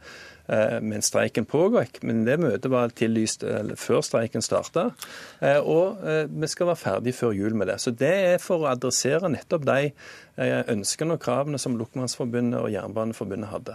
[0.83, 2.01] mens streiken pågikk.
[2.07, 3.45] Men det møtet var tillyst
[3.81, 4.91] før streiken starta.
[5.41, 7.79] Eh, og eh, vi skal være ferdig før jul med det.
[7.83, 9.95] Så det er for å adressere nettopp de
[10.41, 13.75] ønskene og kravene som Lokomotivmannsforbundet og Jernbaneforbundet hadde.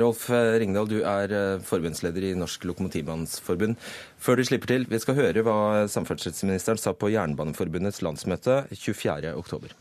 [0.00, 1.34] Rolf Ringdal, du er
[1.66, 3.76] forbundsleder i Norsk Lokomotivmannsforbund.
[4.16, 9.76] Før du slipper til, vi skal høre hva samferdselsministeren sa på Jernbaneforbundets landsmøte 24.10.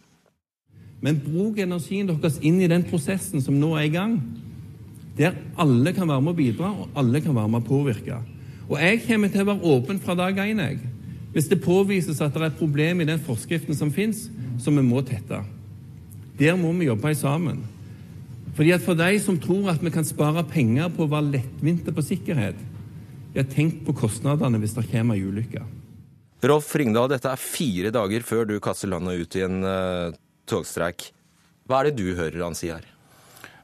[1.00, 4.20] Men bruk energien deres inn i den prosessen som nå er i gang
[5.20, 8.20] der alle kan være med å bidra, og alle kan være med å påvirke.
[8.70, 10.80] Og jeg kommer til å være åpen fra dag én, jeg.
[11.34, 14.30] Hvis det påvises at det er et problem i den forskriften som finnes,
[14.62, 15.42] som vi må tette.
[16.40, 17.60] Der må vi jobbe sammen.
[18.56, 21.94] Fordi at For de som tror at vi kan spare penger på å være lettvinte
[21.96, 22.58] på sikkerhet,
[23.36, 25.62] ja, tenk på kostnadene hvis det kommer ei ulykke.
[26.50, 30.16] Rolf Ringdal, dette er fire dager før du kaster landet ut i en uh,
[30.50, 31.12] togstreik.
[31.68, 32.88] Hva er det du hører han si her?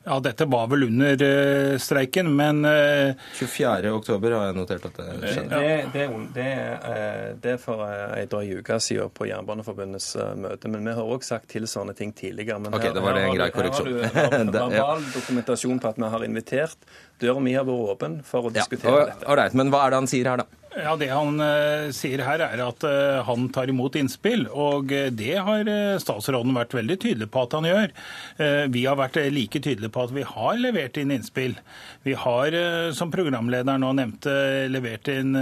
[0.05, 2.71] Ja, dette var vel under uh, streiken, men uh,
[3.09, 3.89] eh, 24.
[3.89, 5.61] oktober har jeg notert at det skjedde.
[5.61, 6.03] Det, det,
[6.35, 6.51] det,
[7.41, 10.69] det er for ei drøy uke siden på Jernbaneforbundets møte.
[10.69, 12.59] Men vi har òg sagt tilsvarende ting tidligere.
[12.61, 13.91] Men ok, her, det var det en grei korreksjon.
[14.05, 16.91] Her har du verbal dokumentasjon på at vi har invitert.
[17.23, 19.39] Døra mi har vært åpen for å diskutere ja, dette.
[19.41, 20.64] Right, men hva er det han sier her, da?
[20.75, 24.45] Ja, Det han eh, sier her, er at eh, han tar imot innspill.
[24.51, 25.69] Og eh, det har
[26.03, 27.93] statsråden vært veldig tydelig på at han gjør.
[28.71, 31.53] vi har vært like tydelige på at vi har levert inn innspill.
[32.03, 32.55] Vi har,
[32.93, 34.33] som programlederen nå nevnte,
[34.69, 35.33] levert inn,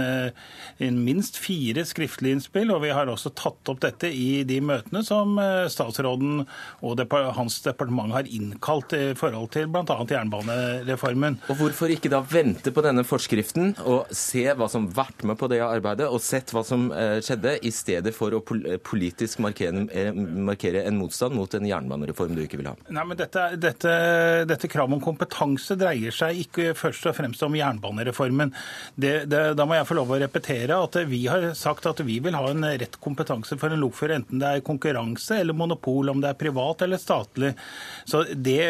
[0.78, 2.70] inn, minst fire skriftlige innspill.
[2.74, 5.36] Og vi har også tatt opp dette i de møtene som
[5.72, 6.44] statsråden
[6.84, 9.98] og dep hans departement har innkalt i forhold til bl.a.
[10.14, 11.40] jernbanereformen.
[11.50, 15.48] Og hvorfor ikke da vente på denne forskriften og se hva som hvert med på
[15.50, 18.42] det arbeidet og sett hva som eh, skjedde, i stedet for å
[18.84, 22.74] politisk markere, markere en motstand mot en jernbanereform du ikke vil ha?
[22.94, 23.94] Nei, men dette, dette,
[24.48, 28.54] dette kravet om kompetanse dreier seg ikke først og fremst om jernbanereformen.
[28.94, 32.18] Det, det, da må jeg få lov å repetere at vi har sagt at vi
[32.24, 36.22] vil ha en rett kompetanse for en lokfører, enten det er konkurranse eller monopol, om
[36.22, 37.54] det er privat eller statlig.
[38.34, 38.60] Det,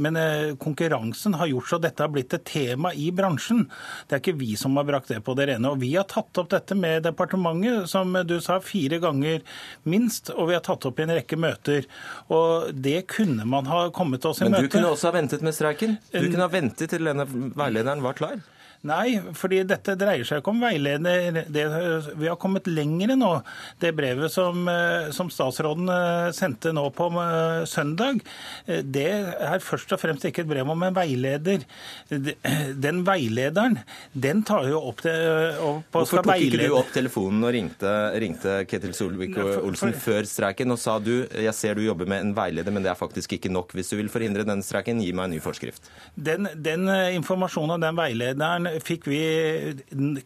[0.00, 0.18] men
[0.60, 3.66] konkurransen har gjort så dette har blitt et tema i bransjen.
[4.08, 5.72] Det er ikke vi som har brakt det på det rene.
[5.72, 9.42] Og vi har tatt opp dette med departementet, som du sa, fire ganger
[9.88, 10.32] minst.
[10.34, 11.88] Og vi har tatt opp i en rekke møter.
[12.28, 14.54] Og det kunne man ha kommet oss i møte.
[14.56, 15.98] Men du kunne også ha ventet med streiken?
[16.12, 18.40] Du kunne ha ventet til denne veilederen var klar?
[18.88, 21.42] Nei, fordi dette dreier seg ikke om veileder.
[21.52, 21.64] Det,
[22.16, 23.32] vi har kommet lenger nå.
[23.80, 28.22] Det brevet som, eh, som, statsråden eh, sendte nå på eh, søndag,
[28.64, 31.66] det er først og fremst ikke et brev om en veileder.
[32.86, 33.76] Den veilederen,
[34.12, 38.56] den tar jo opp til opp, Hvorfor tok ikke du opp telefonen og ringte, ringte
[38.68, 42.84] Ketil Solvik-Olsen før streiken og sa du, jeg ser du jobber med en veileder, men
[42.84, 43.74] det er faktisk ikke nok.
[43.76, 45.90] Hvis du vil forhindre den streiken, gi meg en ny forskrift.
[46.16, 46.88] Den, den
[47.20, 49.20] informasjonen og den veilederen fikk vi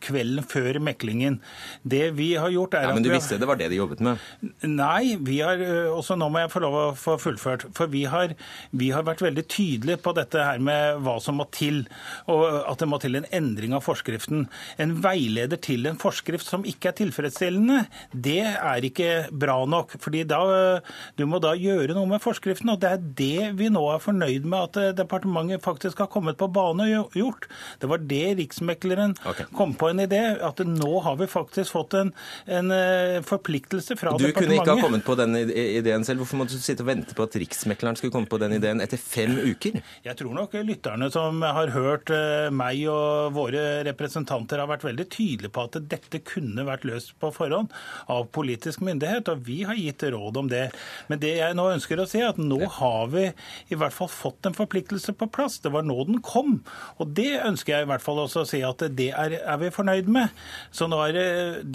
[0.05, 1.41] kvelden før meklingen.
[1.83, 4.23] Det vi har gjort er ja, Men du visste det var det de jobbet med?
[4.67, 5.61] Nei, vi har
[5.95, 7.67] også nå må jeg få lov å få fullført.
[7.77, 8.35] For vi har,
[8.77, 11.85] vi har vært veldig tydelige på dette her med hva som må til,
[12.31, 14.47] og at det må til en endring av forskriften.
[14.83, 19.97] En veileder til en forskrift som ikke er tilfredsstillende, det er ikke bra nok.
[20.01, 20.81] fordi da,
[21.17, 24.47] Du må da gjøre noe med forskriften, og det er det vi nå er fornøyd
[24.49, 27.49] med at departementet faktisk har kommet på bane og gjort.
[27.81, 29.49] Det var det Riksmekleren okay.
[29.57, 32.13] kom på en idé, at nå har vi faktisk fått en,
[32.47, 34.41] en eh, forpliktelse fra du departementet.
[34.41, 36.25] Du kunne ikke ha kommet på den ideen selv.
[36.25, 39.01] Hvorfor måtte du sitte og vente på at Riksmekleren skulle komme på den ideen etter
[39.01, 39.81] fem uker?
[40.05, 45.09] Jeg tror nok lytterne som har hørt eh, meg og våre representanter har vært veldig
[45.13, 47.73] tydelige på at dette kunne vært løst på forhånd
[48.13, 50.67] av politisk myndighet, og vi har gitt råd om det.
[51.11, 53.29] Men det jeg nå ønsker å si, er at nå har vi
[53.73, 55.61] i hvert fall fått en forpliktelse på plass.
[55.65, 56.59] Det var nå den kom.
[56.99, 60.11] Og det ønsker jeg i hvert fall også si at det er, er vi fornøyd
[60.13, 60.45] med.
[60.75, 61.27] Så nå er det,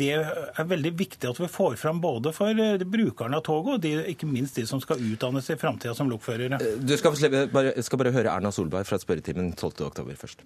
[0.01, 3.83] det er veldig viktig at vi får fram både for eh, brukerne av toget og
[3.85, 6.61] de, ikke minst de som skal utdannes i framtida som lokførere.
[6.79, 7.15] Du skal,
[7.53, 10.45] bare, skal bare høre Erna Solberg fra spørretimen 12.10 først.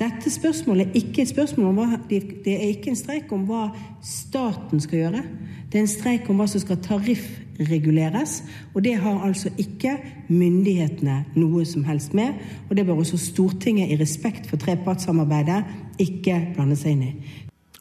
[0.00, 3.66] Dette spørsmålet er ikke et spørsmål om hva, det er ikke en streik om hva
[4.04, 5.22] staten skal gjøre.
[5.68, 8.38] Det er en streik om hva som skal tariffreguleres.
[8.74, 12.40] Og det har altså ikke myndighetene noe som helst med.
[12.70, 15.60] Og det bør også Stortinget i respekt for trepartssamarbeidet
[16.00, 17.12] ikke blande seg inn i.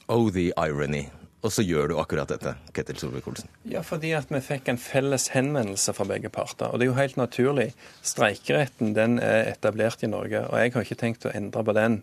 [0.10, 1.08] Oh, the irony.
[1.40, 3.48] Og så gjør du akkurat dette, Ketil Solvik-Olsen?
[3.72, 6.68] Ja, fordi at vi fikk en felles henvendelse fra begge parter.
[6.68, 7.70] Og det er jo helt naturlig.
[8.04, 12.02] Streikeretten den er etablert i Norge, og jeg har ikke tenkt å endre på den.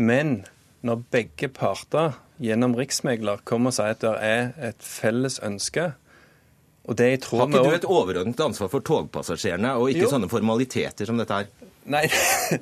[0.00, 0.38] Men
[0.80, 5.90] når begge parter gjennom riksmegler kommer og sier at det er et felles ønske
[6.88, 10.12] og det jeg tror Har ikke du et overordnet ansvar for togpassasjerene, og ikke jo.
[10.14, 11.50] sånne formaliteter som dette her?
[11.88, 12.04] Nei,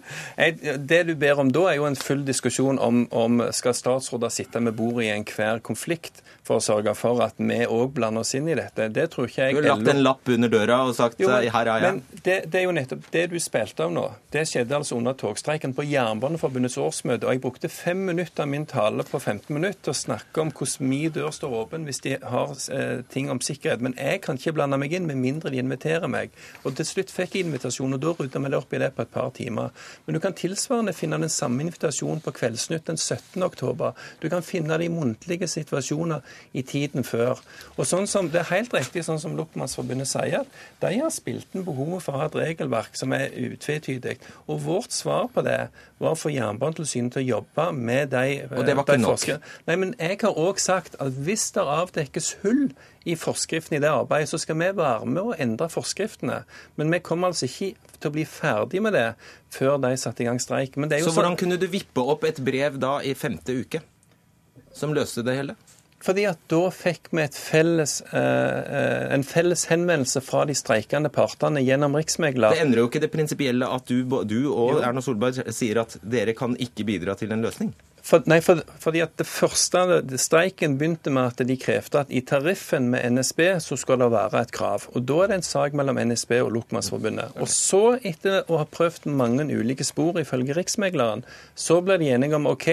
[0.91, 4.63] Det du ber om da, er jo en full diskusjon om, om skal statsråder sitte
[4.63, 8.49] med bordet i enhver konflikt for å sørge for at vi òg blander oss inn
[8.51, 8.89] i dette.
[8.95, 11.51] Det tror ikke jeg Du har lagt en lapp under døra og sagt jo, 'her
[11.67, 11.83] er jeg'.
[11.83, 14.07] Men det, det, er jo nettopp det du spilte av nå.
[14.31, 17.27] Det skjedde altså under togstreiken på Jernbaneforbundets årsmøte.
[17.27, 20.53] Og jeg brukte fem minutter av min tale på 15 minutter til å snakke om
[20.53, 23.81] hvordan min dør står åpen hvis de har eh, ting om sikkerhet.
[23.81, 26.31] Men jeg kan ikke blande meg inn med mindre de inviterer meg.
[26.65, 29.03] Og til slutt fikk jeg invitasjon, og da rydda vi det opp i det på
[29.03, 29.75] et par timer.
[30.07, 33.43] Men du kan tilsvarende finne den samme invitasjonen på Kveldsnytt den 17.
[33.43, 33.97] oktober.
[34.23, 36.23] Du kan finne det i muntlige situasjoner
[36.57, 37.41] i tiden før.
[37.77, 40.47] Og sånn som, Det er helt riktig sånn som Loppmannsforbundet sier,
[40.83, 44.19] de har spilt inn behovet for et regelverk som er utvetydig.
[44.47, 45.69] Og vårt svar på det
[45.99, 49.47] var å få Jernbanetilsynet til å jobbe med de Og det var ikke nok?
[49.69, 52.69] Nei, men jeg har òg sagt at hvis det avdekkes hull
[53.07, 56.41] i forskriften i det arbeidet, så skal vi være med å endre forskriftene.
[56.77, 59.09] Men vi kommer altså ikke til å bli ferdig med det
[59.55, 60.75] før de satte i gang streik.
[60.75, 63.83] så hvordan kunne du vippe opp et brev da i femte uke
[64.77, 65.57] som løste det hele?
[66.05, 71.97] Fordi at da fikk vi felles, eh, en felles henvendelse fra de streikende partene gjennom
[71.97, 72.55] Riksmegler.
[72.55, 76.37] Det endrer jo ikke det prinsipielle at du, du og Erna Solberg sier at dere
[76.37, 77.73] kan ikke bidra til en løsning?
[78.07, 79.81] For, nei, for, fordi at det første,
[80.21, 84.45] Streiken begynte med at de krevde at i tariffen med NSB så skal det være
[84.45, 84.87] et krav.
[84.95, 87.35] Og Da er det en sak mellom NSB og Lokmannsforbundet.
[87.43, 91.25] Og så, etter å ha prøvd mange ulike spor, ifølge Riksmegleren,
[91.59, 92.69] så ble de enige om OK,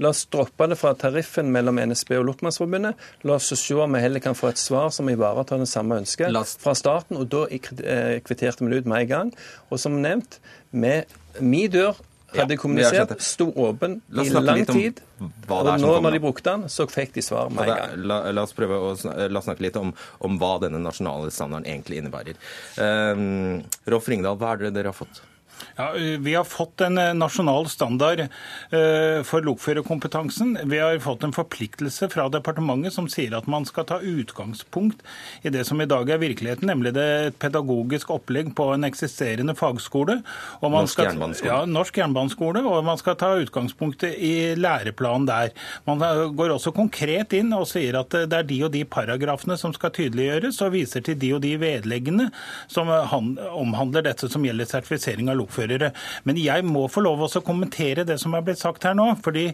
[0.00, 3.08] la oss droppe det fra tariffen mellom NSB og Lokmannsforbundet.
[3.28, 6.32] La oss se om vi heller kan få et svar som ivaretar det samme ønsket
[6.64, 7.20] fra starten.
[7.20, 9.36] Og da eh, kvitterte vi det ut med en gang.
[9.68, 10.40] Og som nevnt,
[10.72, 12.00] med min dør
[12.34, 15.00] hadde Ja, kommunisert, sto åpen i lang tid.
[15.20, 17.96] Og nå når de brukte den, så fikk de svar med en gang.
[18.10, 21.68] La, la oss prøve å la oss snakke litt om, om hva denne nasjonale standarden
[21.70, 22.38] egentlig innebærer.
[22.76, 25.22] Um, Rolf Ringdal, hva er det dere har fått?
[25.76, 28.26] Ja, Vi har fått en nasjonal standard
[29.24, 30.58] for lokførerkompetansen.
[30.68, 35.02] Vi har fått en forpliktelse fra departementet som sier at man skal ta utgangspunkt
[35.42, 39.54] i det som i dag er virkeligheten, nemlig det et pedagogisk opplegg på en eksisterende
[39.58, 40.20] fagskole.
[40.60, 41.50] Og man Norsk skal- jernbaneskole.
[41.52, 45.50] Ja, norsk jernbaneskole, og man skal ta utgangspunktet i læreplanen der.
[45.86, 45.98] Man
[46.36, 49.90] går også konkret inn og sier at det er de og de paragrafene som skal
[49.90, 52.30] tydeliggjøres, og viser til de og de vedleggene
[52.68, 55.47] som omhandler dette som gjelder sertifisering av lokførere.
[56.28, 59.08] Men jeg må få lov å kommentere det som er blitt sagt her nå.
[59.24, 59.50] fordi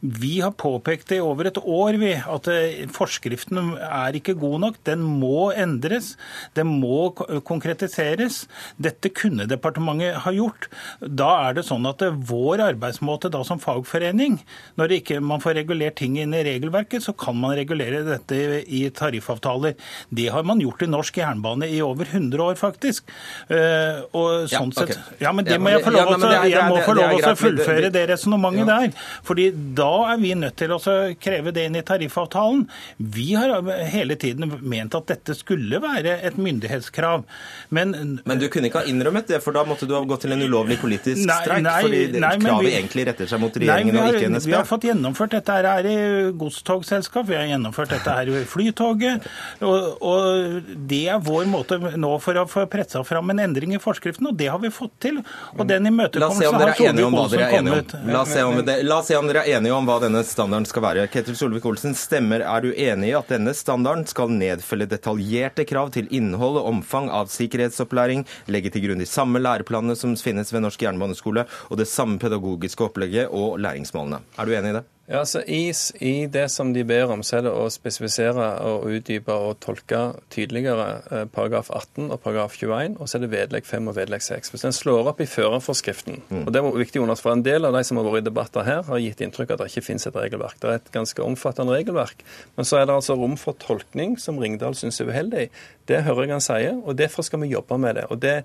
[0.00, 4.60] vi har påpekt det i over et år vi, at eh, forskriften er ikke god
[4.64, 4.80] nok.
[4.86, 6.14] Den må endres.
[6.58, 7.10] Den må
[7.48, 8.44] konkretiseres.
[8.76, 10.68] Dette kunne departementet ha gjort.
[11.00, 14.38] Da er det sånn at vår arbeidsmåte da som fagforening,
[14.80, 18.84] når ikke man får regulert ting inn i regelverket, så kan man regulere dette i
[18.94, 19.76] tariffavtaler.
[20.14, 23.08] Det har man gjort i norsk jernbane i over 100 år, faktisk.
[23.52, 24.78] Eh, og sånn ok.
[24.78, 28.78] sett, ja, men det må jeg få lov til å fullføre det- resonnementet Ja.
[28.80, 28.92] der.
[29.24, 29.46] Fordi
[29.78, 30.78] da er vi nødt til å
[31.22, 32.66] kreve det inn i tariffavtalen.
[32.98, 33.62] Vi har
[33.92, 37.24] hele tiden ment at dette skulle være et myndighetskrav.
[37.70, 40.32] Men, Men du kunne ikke ha innrømmet det, for da måtte du ha gått til
[40.32, 41.62] en ulovlig politisk Nei, streik.
[41.62, 44.46] nei, fordi nei, kravet vi- egentlig retter seg mot regjeringen nei, har, og ikke NSB.
[44.50, 49.26] Vi har fått gjennomført dette her i godstogselskap, vi har gjennomført dette her i Flytoget.
[49.62, 53.78] Og, og det er vår måte nå for å få pressa fram en endring i
[53.82, 55.20] forskriften, og det har vi fått til.
[55.56, 57.94] Og den imøtekommelsen har Solvik-Olsen kommet.
[58.06, 60.22] La oss, se om det, la oss se om dere er enige om hva denne
[60.26, 61.06] standarden skal være.
[61.12, 62.44] Ketil Solvik-Olsen, stemmer.
[62.44, 67.08] Er du enig i at denne standarden skal nedfelle detaljerte krav til innhold og omfang
[67.14, 71.88] av sikkerhetsopplæring, legge til grunn de samme læreplanene som finnes ved Norsk jernbaneskole, og det
[71.90, 74.22] samme pedagogiske opplegget og læringsmålene?
[74.38, 74.86] Er du enig i det?
[75.10, 75.72] Ja, så i,
[76.04, 80.00] I det som de ber om, så er det å spesifisere og utdype og tolke
[80.28, 84.26] tydeligere eh, paragraf 18 og paragraf 21, og så er det vedlegg 5 og vedlegg
[84.26, 84.52] 6.
[84.52, 87.72] Hvis en slår opp i førerforskriften, og det var viktig å for en del av
[87.78, 90.04] de som har vært i debatter her, har gitt inntrykk av at det ikke finnes
[90.10, 90.60] et regelverk.
[90.60, 92.20] Det er et ganske omfattende regelverk.
[92.58, 95.46] Men så er det altså rom for tolkning som Ringdal syns er uheldig.
[95.88, 98.04] Det hører jeg han sier, og derfor skal vi jobbe med det.
[98.12, 98.42] og det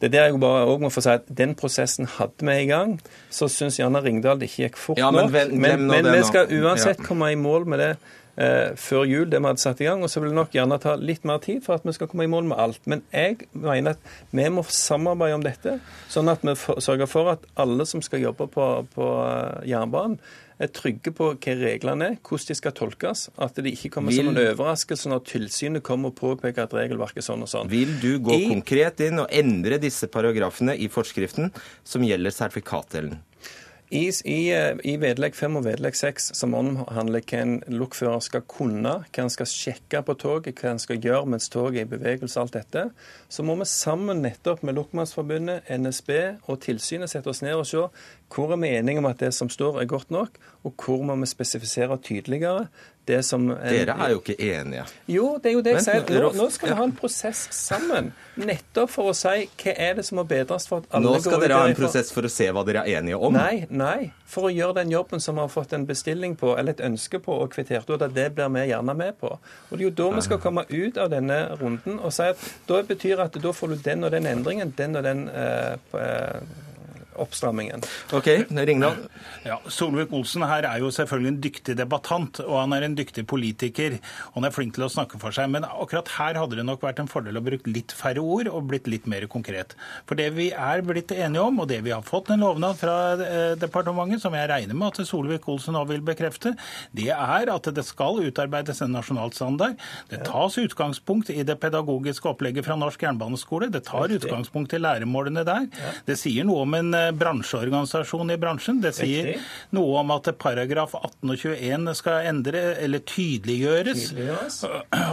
[0.00, 2.66] det er der jeg bare også må få si at Den prosessen hadde vi i
[2.66, 2.96] gang.
[3.30, 5.32] Så syns gjerne Ringdal det ikke gikk fort Ja, men nok.
[5.52, 7.94] Men, Men, men vi skal uansett komme i mål med det
[8.36, 10.02] før jul, det vi hadde satt i gang.
[10.02, 12.26] Og så vil det nok gjerne ta litt mer tid for at vi skal komme
[12.26, 12.80] i mål med alt.
[12.90, 15.78] Men jeg mener at vi må samarbeide om dette,
[16.10, 20.18] sånn at vi sørger for at alle som skal jobbe på, på eh, jernbanen,
[20.62, 23.24] er trygge på hva reglene er, hvordan de skal tolkes.
[23.42, 27.26] At det ikke kommer som en overraskelse når tilsynet kommer og påpeker at regelverket er
[27.26, 27.70] sånn og sånn.
[27.72, 31.50] Vil du gå I- konkret inn og endre disse paragrafene i forskriften
[31.82, 33.18] som gjelder sertifikatdelen?
[33.94, 38.42] I, i, eh, I vedlegg 5 og vedlegg 6, som omhandler hva en lokfører skal
[38.50, 41.92] kunne, hva en skal sjekke på toget, hva en skal gjøre mens toget er i
[41.92, 42.88] bevegelse, alt dette,
[43.30, 46.10] så må vi sammen nettopp med Lokmannsforbundet, NSB
[46.50, 47.84] og tilsynet sette oss ned og se
[48.34, 51.16] hvor er vi enige om at det som står er godt nok, og hvor må
[51.20, 52.66] vi spesifisere tydeligere
[53.04, 54.84] det som Dere er jo ikke enige.
[55.06, 56.22] jo, det er jo det jeg sier.
[56.22, 58.12] Nå, nå skal vi ha en prosess sammen.
[58.40, 61.42] Nettopp for å si hva er det som må bedres for at alle Nå skal
[61.44, 63.36] dere ha en prosess for å se hva dere er enige om.
[63.36, 64.10] Nei, nei.
[64.30, 67.20] For å gjøre den jobben som vi har fått en bestilling på, eller et ønske
[67.22, 69.36] på, og kvittert ut, at det blir vi gjerne med på.
[69.36, 72.40] Og Det er jo da vi skal komme ut av denne runden og si at
[72.68, 76.40] da betyr at da får du den og den endringen, den og den eh, eh,
[77.20, 77.84] oppstrammingen.
[78.16, 79.04] OK, Ringdal.
[79.46, 83.98] Ja, Solvik-Olsen her er jo selvfølgelig en dyktig debattant, og han er en dyktig politiker.
[84.32, 86.84] og Han er flink til å snakke for seg, men akkurat her hadde det nok
[86.84, 89.74] vært en fordel å bruke litt færre ord og blitt litt mer konkret.
[90.08, 92.96] For det vi er blitt enige om, og det vi har fått en lovnad fra
[93.18, 96.54] eh, departementet, som jeg regner med at Solvik-Olsen nå vil bekrefte,
[96.96, 99.78] det er at det skal utarbeides en nasjonal standard.
[100.10, 103.70] Det tas utgangspunkt i det pedagogiske opplegget fra Norsk jernbaneskole.
[103.72, 105.68] Det tar utgangspunkt i læremålene der.
[106.06, 108.80] Det sier noe om en eh, bransjeorganisasjon i bransjen.
[108.82, 109.42] Det sier Riktig.
[109.76, 114.08] noe om at paragraf 18 og 21 skal endre, eller tydeliggjøres.
[114.10, 114.58] Tydeliggjøres.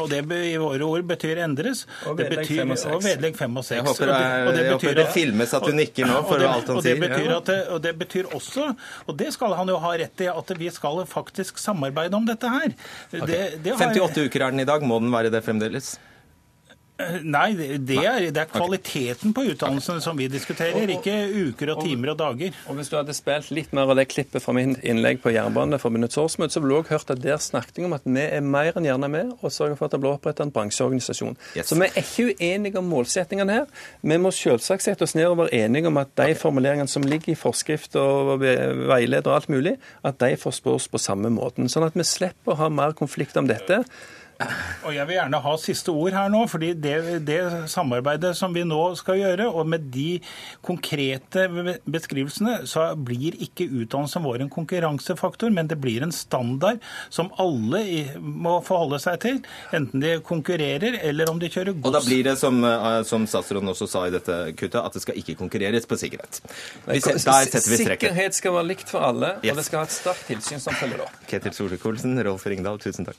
[0.01, 0.21] Og det
[0.51, 1.85] i våre ord betyr endres.
[2.07, 2.95] Og vedlegg betyr- og seks.
[2.95, 3.75] Og vedlegg 5 og 6.
[3.75, 4.19] Jeg håper det,
[4.61, 7.01] jeg håper det filmes at du nikker nå for og det, alt han sier.
[7.01, 8.69] Betyr at det, og det betyr også,
[9.07, 12.47] og det skal han jo ha rett i, at vi skal faktisk samarbeide om dette
[12.47, 12.73] her.
[13.11, 14.81] Det, det har- 58 uker er den i dag.
[14.81, 15.97] Må den være det fremdeles?
[17.23, 21.15] Nei, det er, det er kvaliteten på utdannelsene som vi diskuterer, ikke
[21.51, 22.57] uker og timer og dager.
[22.69, 26.19] Og Hvis du hadde spilt litt mer av det klippet fra min innlegg på Jernbaneforbundets
[26.21, 28.77] årsmøte, så ville du òg hørt at der snakket jeg om at vi er mer
[28.77, 31.37] enn gjerne med og sørger for at det blir opprettet en bransjeorganisasjon.
[31.55, 31.71] Yes.
[31.71, 33.83] Så vi er ikke uenige om målsettingene her.
[34.01, 37.33] Vi må selvsagt sette oss ned og være enige om at de formuleringene som ligger
[37.33, 39.77] i forskrift og veileder og alt mulig,
[40.07, 41.69] at de forstås på samme måten.
[41.71, 43.83] Sånn at vi slipper å ha mer konflikt om dette.
[44.85, 46.95] Og Jeg vil gjerne ha siste ord her nå, fordi det,
[47.27, 47.39] det,
[47.71, 50.19] samarbeidet som vi nå skal gjøre, og med de
[50.65, 51.45] konkrete
[51.89, 56.81] beskrivelsene, så blir ikke utdannelsen vår en konkurransefaktor, men det blir en standard
[57.13, 57.83] som alle
[58.19, 59.41] må forholde seg til,
[59.75, 61.87] enten de konkurrerer eller om de kjører gods.
[61.91, 65.03] Og da blir det, som, eh, som statsråden også sa i dette kuttet, at det
[65.05, 66.41] skal ikke konkurreres på sikkerhet.
[66.87, 68.09] Vi, der setter vi streken.
[68.09, 69.53] Sikkerhet skal være likt for alle, Yes.
[69.53, 71.19] og det skal ha et sterkt tilsyn som følger det opp.
[71.29, 73.17] Ketil Solvik-Olsen, Rolf Ringdal, tusen takk.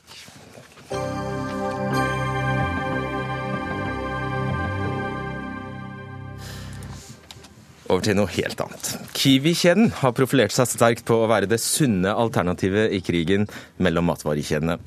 [7.93, 8.87] Over til noe helt annet.
[9.13, 13.45] Kiwi-kjeden har profilert seg sterkt på å være det sunne alternativet i krigen
[13.77, 14.79] mellom matvarekjedene.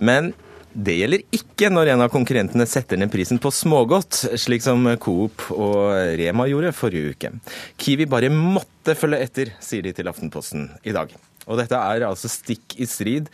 [0.00, 0.32] Men
[0.72, 5.46] det gjelder ikke når en av konkurrentene setter ned prisen på smågodt, slik som Coop
[5.52, 7.32] og Rema gjorde forrige uke.
[7.80, 11.12] Kiwi bare måtte følge etter, sier de til Aftenposten i dag.
[11.46, 13.32] Og dette er altså stikk i strid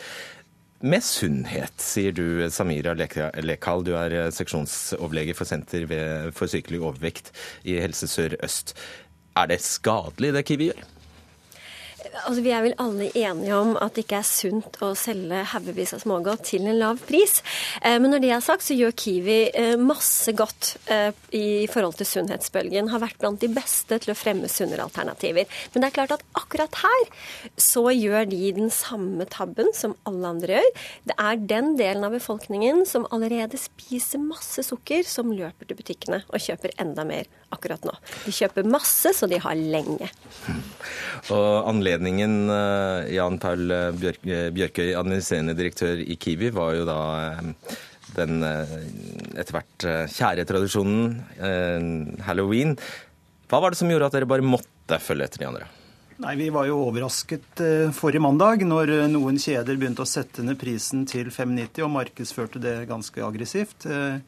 [0.82, 3.84] med sunnhet, sier du, Samira Lekal.
[3.86, 5.86] Du er seksjonsoverlege for Senter
[6.34, 7.30] for sykelig overvekt
[7.66, 8.74] i Helse Sør-Øst.
[9.36, 10.88] Er det skadelig, det Kiwi gjør?
[12.24, 15.94] Altså, vi er vel alle enige om at det ikke er sunt å selge haugevis
[15.96, 17.40] av smågodt til en lav pris.
[17.82, 21.98] Eh, Men når det er sagt, så gjør Kiwi eh, masse godt eh, i forhold
[22.00, 22.90] til sunnhetsbølgen.
[22.92, 25.46] Har vært blant de beste til å fremme sunnere alternativer.
[25.72, 27.04] Men det er klart at akkurat her
[27.60, 30.72] så gjør de den samme tabben som alle andre gjør.
[31.10, 36.22] Det er den delen av befolkningen som allerede spiser masse sukker, som løper til butikkene
[36.28, 37.94] og kjøper enda mer akkurat nå.
[38.24, 40.08] De kjøper masse, så de har lenge.
[41.32, 44.24] Og anledningen, eh, Jan Paul Bjørk,
[44.56, 47.76] Bjørkøy, administrerende direktør i Kiwi, var jo da eh,
[48.16, 48.74] den eh,
[49.36, 52.74] etter hvert eh, kjære tradisjonen eh, halloween.
[53.50, 55.68] Hva var det som gjorde at dere bare måtte følge etter de andre?
[56.22, 60.44] Nei, Vi var jo overrasket eh, forrige mandag når eh, noen kjeder begynte å sette
[60.44, 63.88] ned prisen til 5,90 og markedsførte det ganske aggressivt.
[63.88, 64.20] Eh,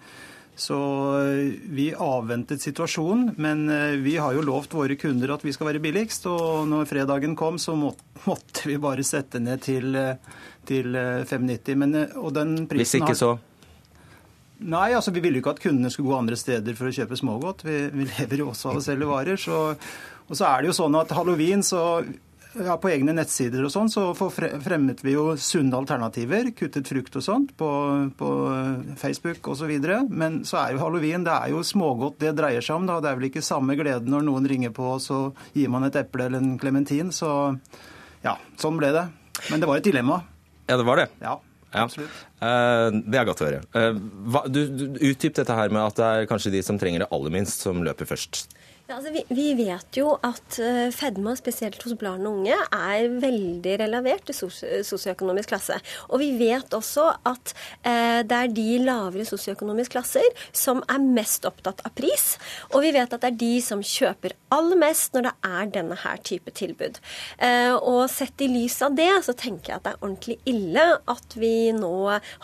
[0.56, 0.76] Så
[1.18, 5.72] eh, vi avventet situasjonen, men eh, vi har jo lovt våre kunder at vi skal
[5.72, 6.28] være billigst.
[6.30, 7.74] Og når fredagen kom, så
[8.28, 10.38] måtte vi bare sette ned til, eh,
[10.68, 11.80] til eh, 5,90.
[11.82, 13.34] Men, og den prisen Hvis ikke så
[14.64, 17.16] Nei, altså vi ville jo ikke at kundene skulle gå andre steder for å kjøpe
[17.18, 17.64] smågodt.
[17.66, 19.40] Vi, vi lever jo også av å selge varer.
[19.40, 19.56] Så,
[20.24, 21.82] og så er det jo sånn at halloween, så
[22.54, 26.50] ja, på egne nettsider og sånn, så fremmet vi jo sunne alternativer.
[26.56, 27.68] Kuttet frukt og sånt på,
[28.18, 28.28] på
[29.00, 29.72] Facebook osv.
[30.10, 32.86] Men så er jo halloween, det er jo smågodt det dreier seg om.
[32.90, 33.00] da.
[33.04, 35.24] Det er vel ikke samme glede når noen ringer på, og så
[35.56, 37.10] gir man et eple eller en klementin.
[37.14, 37.30] Så
[38.24, 39.06] ja, sånn ble det.
[39.50, 40.20] Men det var et dilemma.
[40.68, 41.10] Ja, det var det.
[41.24, 41.38] Ja,
[41.74, 41.88] Ja.
[41.90, 43.62] Eh, Det er godt å høre.
[43.74, 43.96] Eh,
[44.46, 47.30] Du, du utdyp dette her med at det er kanskje de som trenger det aller
[47.34, 48.44] minst, som løper først.
[48.84, 53.06] Ja, altså vi, vi vet jo at FEDMA, fedme, spesielt hos barn og unge, er
[53.22, 55.78] veldig relavert til sos sosioøkonomisk klasse.
[56.10, 61.48] Og vi vet også at eh, det er de lavere sosioøkonomiske klasser som er mest
[61.48, 62.34] opptatt av pris.
[62.74, 65.98] Og vi vet at det er de som kjøper aller mest når det er denne
[66.04, 67.00] her type tilbud.
[67.40, 70.86] Eh, og sett i lys av det, så tenker jeg at det er ordentlig ille
[71.14, 71.94] at vi nå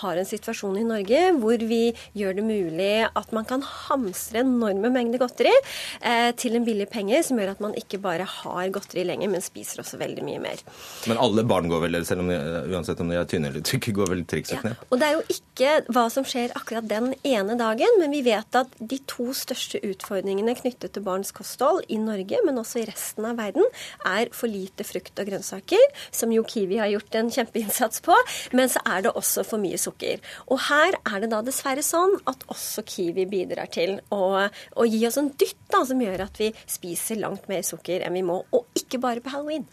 [0.06, 1.82] har en situasjon i Norge hvor vi
[2.16, 5.52] gjør det mulig at man kan hamstre enorme mengder godteri.
[6.00, 9.44] Eh, til en billig penge, som gjør at man ikke bare har godteri lenger, men
[9.44, 10.62] spiser også veldig mye mer.
[11.10, 12.38] Men alle barn går vel, selv om de,
[12.70, 14.78] uansett om de er tynne eller tykke, går vel trikset ned?
[14.90, 18.58] Og det er jo ikke hva som skjer akkurat den ene dagen, men vi vet
[18.58, 23.26] at de to største utfordringene knyttet til barns kosthold i Norge, men også i resten
[23.28, 23.66] av verden,
[24.06, 25.82] er for lite frukt og grønnsaker,
[26.14, 28.16] som jo Kiwi har gjort en kjempeinnsats på,
[28.56, 30.22] men så er det også for mye sukker.
[30.50, 35.02] Og her er det da dessverre sånn at også Kiwi bidrar til å, å gi
[35.08, 38.40] oss en dytt da, som gjør at vi spiser langt mer sukker enn vi må,
[38.50, 39.68] og ikke bare på halloween.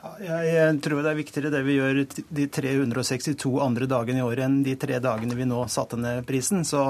[0.00, 4.62] Jeg, tror det er viktigere det vi gjør de 362 andre dagene i året enn
[4.64, 6.64] de tre dagene vi nå satte ned prisen.
[6.64, 6.80] Så,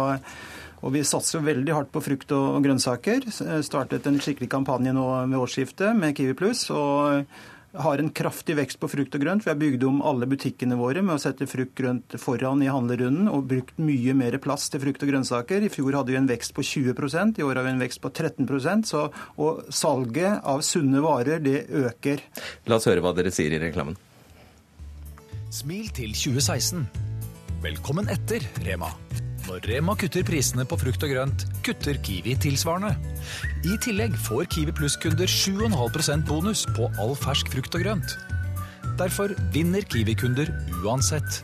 [0.80, 3.26] og vi satser veldig hardt på frukt og grønnsaker.
[3.66, 6.68] Startet en skikkelig kampanje nå ved årsskiftet med Kiwi Pluss.
[6.70, 7.26] Og
[7.72, 9.44] har en kraftig vekst på frukt og grønt.
[9.46, 12.70] Vi har bygd om alle butikkene våre med å sette frukt og grønt foran i
[12.70, 15.62] handlerunden og brukt mye mer plass til frukt og grønnsaker.
[15.62, 18.10] I fjor hadde vi en vekst på 20% i år har vi en vekst på
[18.10, 19.06] 13 så,
[19.36, 22.20] Og salget av sunne varer, det øker.
[22.66, 23.96] La oss høre hva dere sier i reklamen.
[25.50, 26.86] Smil til 2016.
[27.62, 28.94] Velkommen etter, Rema.
[29.50, 32.92] Når Rema kutter prisene på frukt og grønt, kutter Kiwi tilsvarende.
[33.66, 38.14] I tillegg får Kiwi Pluss-kunder 7,5% bonus på all fersk frukt og grønt.
[39.00, 40.52] Derfor vinner Kiwi-kunder
[40.84, 41.40] uansett.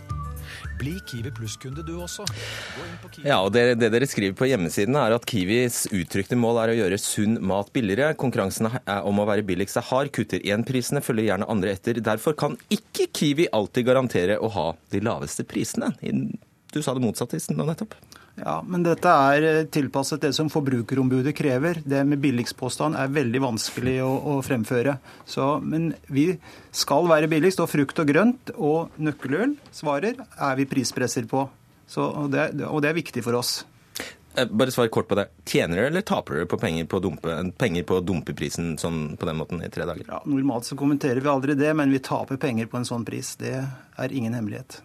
[0.78, 2.28] Bli Kiwi Pluss-kunde du også.
[3.24, 6.80] Ja, og det, det, dere skriver på hjemmesiden er at Kiwis uttrykte mål er å
[6.84, 8.14] gjøre sunn mat billigere.
[8.22, 10.14] Konkurransen om å være billigst er hard.
[10.14, 11.98] Kutter én prisene, følger gjerne andre etter.
[11.98, 15.96] Derfor kan ikke Kiwi alltid garantere å ha de laveste prisene.
[16.76, 17.96] Du sa det motsatte nå nettopp.
[18.36, 21.78] Ja, men dette er eh, tilpasset det som Forbrukerombudet krever.
[21.88, 24.98] Det med billigstpåstand er veldig vanskelig å, å fremføre.
[25.24, 26.28] Så, men vi
[26.68, 31.46] skal være billigst, og frukt og grønt og nøkkeløl svarer er vi prispresser på.
[31.88, 33.62] Så, og, det, og, det, er viktig for oss.
[34.36, 35.30] Eh, bare svar kort på det.
[35.48, 39.40] Tjener dere eller taper dere på penger på dumpe, penger på dumpeprisen sånn, på den
[39.40, 40.04] måten i tre dager?
[40.12, 43.32] Ja, normalt så kommenterer vi aldri det, men vi taper penger på en sånn pris.
[43.40, 44.82] Det er ingen hemmelighet.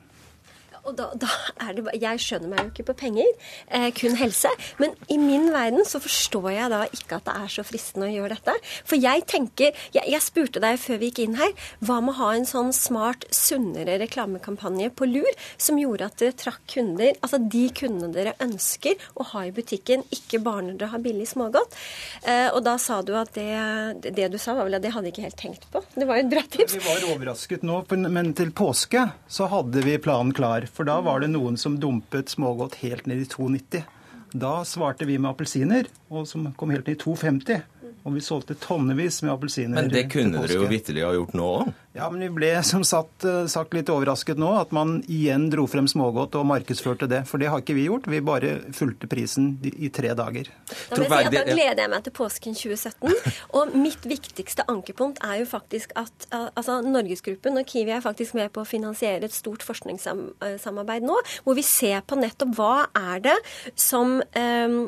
[0.88, 1.30] Og da, da,
[1.62, 3.28] er det bare Jeg skjønner meg jo ikke på penger,
[3.70, 4.50] eh, kun helse.
[4.82, 8.14] Men i min verden så forstår jeg da ikke at det er så fristende å
[8.14, 8.56] gjøre dette.
[8.88, 11.52] For jeg tenker Jeg, jeg spurte deg før vi gikk inn her,
[11.84, 15.30] hva med å ha en sånn smart, sunnere reklamekampanje på lur
[15.62, 20.06] som gjorde at dere trakk kunder, altså de kundene dere ønsker å ha i butikken,
[20.14, 21.78] ikke bare når dere har billig smågodt.
[22.24, 25.10] Eh, og da sa du at det, det du sa, var vel at det hadde
[25.10, 25.84] jeg ikke helt tenkt på.
[25.96, 26.78] Det var jo et bra tips.
[26.78, 30.68] Vi var overrasket nå, men til påske så hadde vi planen klar.
[30.72, 33.84] For da var det noen som dumpet smågodt helt ned i 2,90.
[34.32, 37.66] Da svarte vi med appelsiner, og som kom helt ned i 2,50.
[38.04, 39.78] Og vi solgte tonnevis med appelsiner.
[39.78, 41.72] Men det kunne dere jo vitterlig ha gjort nå òg?
[41.94, 45.66] Ja, men vi ble som sagt, eh, sagt litt overrasket nå at man igjen dro
[45.68, 47.26] frem smågodt og markedsførte det.
[47.28, 48.08] For det har ikke vi gjort.
[48.08, 50.48] Vi bare fulgte prisen i tre dager.
[50.72, 53.12] Da, si da gleder jeg meg til påsken 2017.
[53.60, 58.54] Og mitt viktigste ankepunkt er jo faktisk at altså, Norgesgruppen og Kiwi er faktisk med
[58.56, 63.38] på å finansiere et stort forskningssamarbeid nå, hvor vi ser på nettopp hva er det
[63.80, 64.84] som um,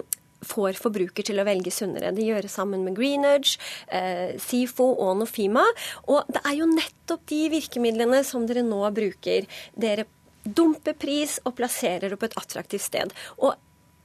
[0.47, 2.13] får forbruker til å velge sunnere.
[2.15, 5.65] Det gjøres sammen med Greenedge, eh, SIFO og Nofima.
[6.07, 9.47] Og det er jo nettopp de virkemidlene som dere nå bruker.
[9.75, 10.05] Dere
[10.43, 13.13] dumper pris og plasserer opp et attraktivt sted.
[13.39, 13.55] Og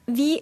[0.06, 0.38] vi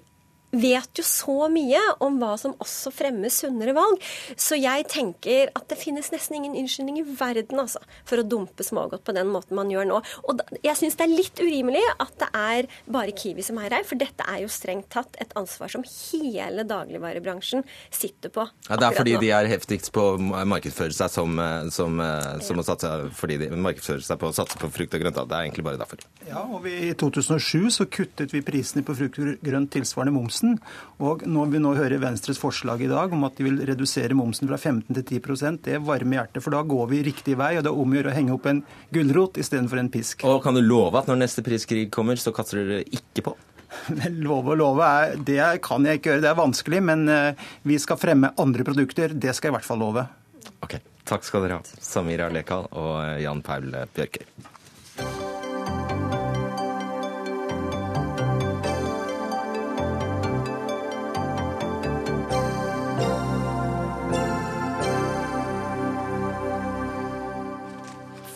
[0.54, 4.02] vet jo så mye om hva som også fremmer sunnere valg.
[4.38, 8.64] Så jeg tenker at det finnes nesten ingen unnskyldning i verden altså, for å dumpe
[8.66, 10.00] smågodt på den måten man gjør nå.
[10.30, 13.86] Og jeg syns det er litt urimelig at det er bare Kiwi som er her,
[13.86, 18.46] for dette er jo strengt tatt et ansvar som hele dagligvarebransjen sitter på.
[18.68, 19.22] Ja, det er fordi nå.
[19.24, 21.40] de er heftigst på å markedsføre seg som,
[21.74, 22.00] som,
[22.44, 25.20] som å satse fordi de markedsfører seg på å satse på frukt og grønt.
[25.26, 26.04] Det er egentlig bare derfor.
[26.28, 30.35] Ja, og vi, I 2007 så kuttet vi prisene på frukt og grønt tilsvarende momsen
[30.36, 30.58] momsen.
[31.00, 34.48] Og når vi nå hører Venstres forslag i dag om at de vil redusere momsen
[34.48, 36.42] fra 15 til 10% det varmer hjertet.
[36.42, 38.46] For da går vi riktig vei, og det er om å gjøre å henge opp
[38.46, 38.62] en
[38.92, 40.24] gulrot istedenfor en pisk.
[40.24, 43.36] Og kan du love at når neste priskrig kommer, så kaster dere ikke på?
[44.24, 46.22] Love og love, er, det kan jeg ikke gjøre.
[46.24, 46.82] Det er vanskelig.
[46.86, 49.12] Men eh, vi skal fremme andre produkter.
[49.12, 50.06] Det skal jeg i hvert fall love.
[50.64, 54.54] Ok, Takk skal dere ha, Samira Lekal og Jan Paul Bjørker.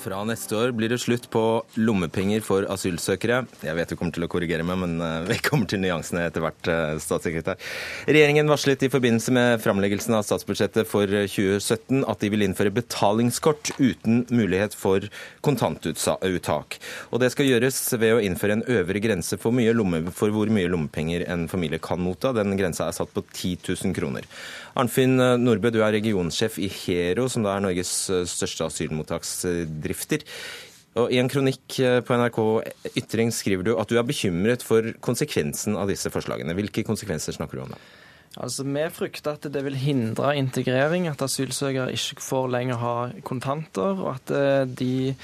[0.00, 1.40] Fra neste år blir det slutt på
[1.76, 3.42] lommepenger for asylsøkere.
[3.60, 6.40] Jeg vet du kommer til å korrigere meg, men eh, vi kommer til nyansene etter
[6.40, 7.58] hvert, eh, statssekretær.
[8.08, 13.74] Regjeringen varslet i forbindelse med framleggelsen av statsbudsjettet for 2017 at de vil innføre betalingskort
[13.76, 15.04] uten mulighet for
[15.44, 16.78] kontantuttak.
[17.12, 20.72] Og det skal gjøres ved å innføre en øvre grense for, lomme, for hvor mye
[20.72, 22.32] lommepenger en familie kan motta.
[22.40, 24.24] Den grensa er satt på 10 000 kroner.
[24.80, 30.24] Arnfinn Nordbø, du er regionsjef i Hero, som da er Norges eh, største asylmottaksdrifter.
[30.98, 32.38] Og I en kronikk eh, på NRK
[32.98, 36.56] Ytring skriver du at du er bekymret for konsekvensen av disse forslagene.
[36.58, 37.82] Hvilke konsekvenser snakker du om da?
[38.38, 43.98] Altså, Vi frykter at det vil hindre integrering, at asylsøkere ikke får lenger ha kontanter.
[43.98, 45.14] og at eh, de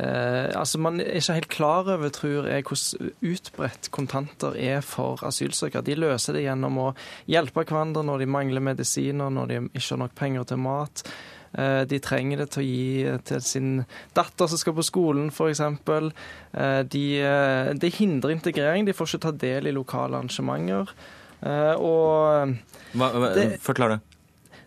[0.00, 5.20] Eh, altså Man er ikke helt klar over, tror jeg, hvordan utbredt kontanter er for
[5.26, 5.84] asylsøkere.
[5.84, 6.88] De løser det gjennom å
[7.30, 11.04] hjelpe hverandre når de mangler medisiner, når de ikke har nok penger til mat.
[11.52, 13.72] Eh, de trenger det til å gi til sin
[14.16, 15.60] datter som skal på skolen, f.eks.
[15.60, 18.88] Eh, de, eh, de hindrer integrering.
[18.88, 20.94] De får ikke ta del i lokale arrangementer.
[21.42, 22.52] Og
[22.94, 23.28] hva, hva,
[23.58, 24.11] Forklar det.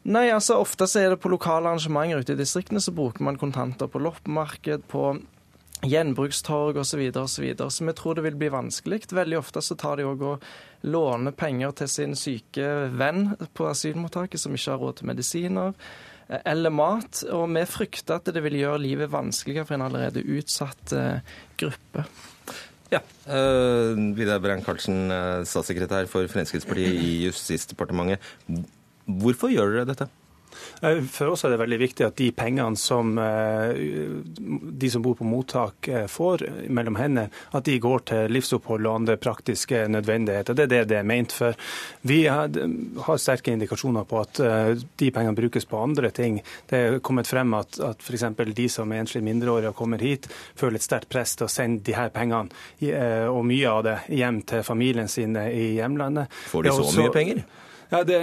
[0.05, 3.39] Nei, altså Ofte så er det på lokale arrangementer ute i distriktene så bruker man
[3.41, 5.15] kontanter på loppemarked, på
[5.85, 7.01] gjenbrukstorg osv.
[7.09, 9.01] Og så, så vi tror det vil bli vanskelig.
[9.09, 10.45] Veldig ofte så tar de òg og
[10.85, 15.73] låner penger til sin syke venn på asylmottaket som ikke har råd til medisiner
[16.29, 17.23] eh, eller mat.
[17.33, 22.05] Og vi frykter at det vil gjøre livet vanskeligere for en allerede utsatt eh, gruppe.
[22.93, 23.01] Ja.
[23.25, 25.09] Uh, Vidar Brein-Karlsen,
[25.49, 28.21] statssekretær for Fremskrittspartiet i Justisdepartementet.
[29.05, 30.11] Hvorfor gjør dere dette?
[30.81, 35.17] Eh, for oss er det veldig viktig at de pengene som eh, de som bor
[35.19, 40.57] på mottak eh, får mellom hendene, at de går til livsopphold og andre praktiske nødvendigheter.
[40.57, 41.57] Det er det det er ment for.
[42.05, 44.39] Vi har sterke indikasjoner på at
[44.99, 46.39] de pengene brukes på andre ting.
[46.69, 48.25] Det er kommet frem at, at f.eks.
[48.55, 51.83] de som er enslige mindreårige og kommer hit, føler et sterkt press til å sende
[51.85, 52.53] de her pengene,
[53.31, 56.31] og mye av det, hjem til familien sine i hjemlandet.
[56.51, 57.45] Får de så mye penger?
[57.91, 58.19] Ja, det,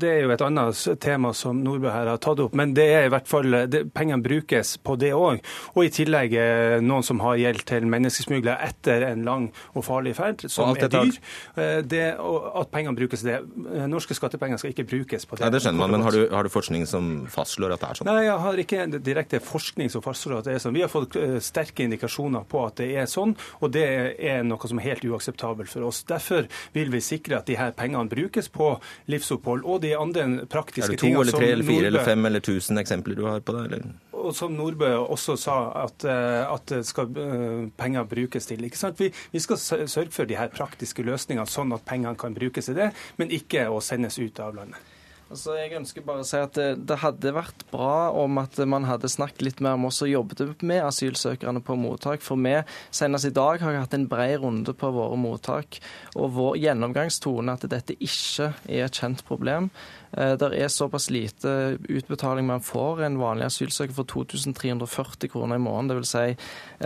[0.00, 2.54] det, er jo et annet tema som Nordbø her har tatt opp.
[2.58, 5.40] Men det er i hvert fall, det, pengene brukes på det òg.
[5.74, 10.14] Og i tillegg eh, noen som har gjeld til menneskesmuglere etter en lang og farlig
[10.18, 11.20] ferd, som er dyr.
[11.56, 13.38] Eh, det, at pengene brukes det.
[13.40, 15.46] Eh, norske skattepenger skal ikke brukes på det.
[15.46, 18.00] Nei, det skjønner man, men har du, har du, forskning som fastslår at det er
[18.00, 18.10] sånn?
[18.10, 20.76] Nei, jeg har ikke direkte forskning som fastslår at det er sånn.
[20.76, 23.86] Vi har fått sterke indikasjoner på at det er sånn, og det
[24.16, 26.02] er noe som er helt uakseptabelt for oss.
[26.08, 28.74] Derfor vil vi sikre at de her pengene brukes på
[29.08, 32.04] livsopphold og de andre praktiske tingene Er det to eller tre eller fire Nordbø, eller
[32.04, 33.64] fem eller tusen eksempler du har på det?
[33.68, 33.86] Eller?
[34.18, 38.64] Og som Nordbø også sa, at, eh, at skal eh, penger brukes til.
[38.64, 39.00] ikke sant?
[39.00, 42.76] Vi, vi, skal sørge for de her praktiske løsningene, sånn at pengene kan brukes til
[42.78, 44.94] det, men ikke å sendes ut av landet.
[45.28, 48.86] Altså, jeg ønsker bare å si at det, det, hadde vært bra om at man
[48.88, 52.24] hadde snakket litt mer om oss og jobbet med asylsøkerne på mottak.
[52.24, 52.54] For vi
[52.96, 55.82] senest i dag har hatt en bred runde på våre mottak.
[56.16, 59.68] Og vår gjennomgangstone at dette ikke er et kjent problem.
[60.16, 65.64] Eh, det er såpass lite utbetaling man får en vanlig asylsøker for 2340 kroner i
[65.64, 65.98] måneden.
[65.98, 66.14] Dvs.
[66.14, 66.36] Si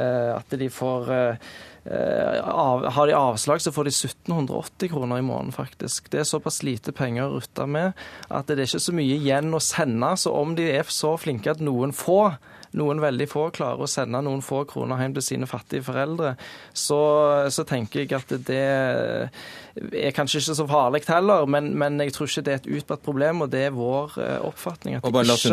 [0.01, 1.53] eh, at de får eh,
[1.83, 6.11] har de avslag, så får de 1780 kroner i måneden, faktisk.
[6.11, 7.99] Det er såpass lite penger å rutte med
[8.31, 10.13] at det er ikke så mye igjen å sende.
[10.17, 12.37] Så om de er så flinke at noen få
[12.79, 16.35] noen veldig få klarer å sende noen få kroner hjem til sine fattige foreldre,
[16.73, 17.01] så,
[17.53, 18.63] så tenker jeg at det
[19.77, 23.05] er kanskje ikke så farlig heller, men, men, jeg tror ikke det er et utbredt
[23.05, 24.99] problem, og det er vår eh, oppfatning.
[24.99, 25.47] at og bare La oss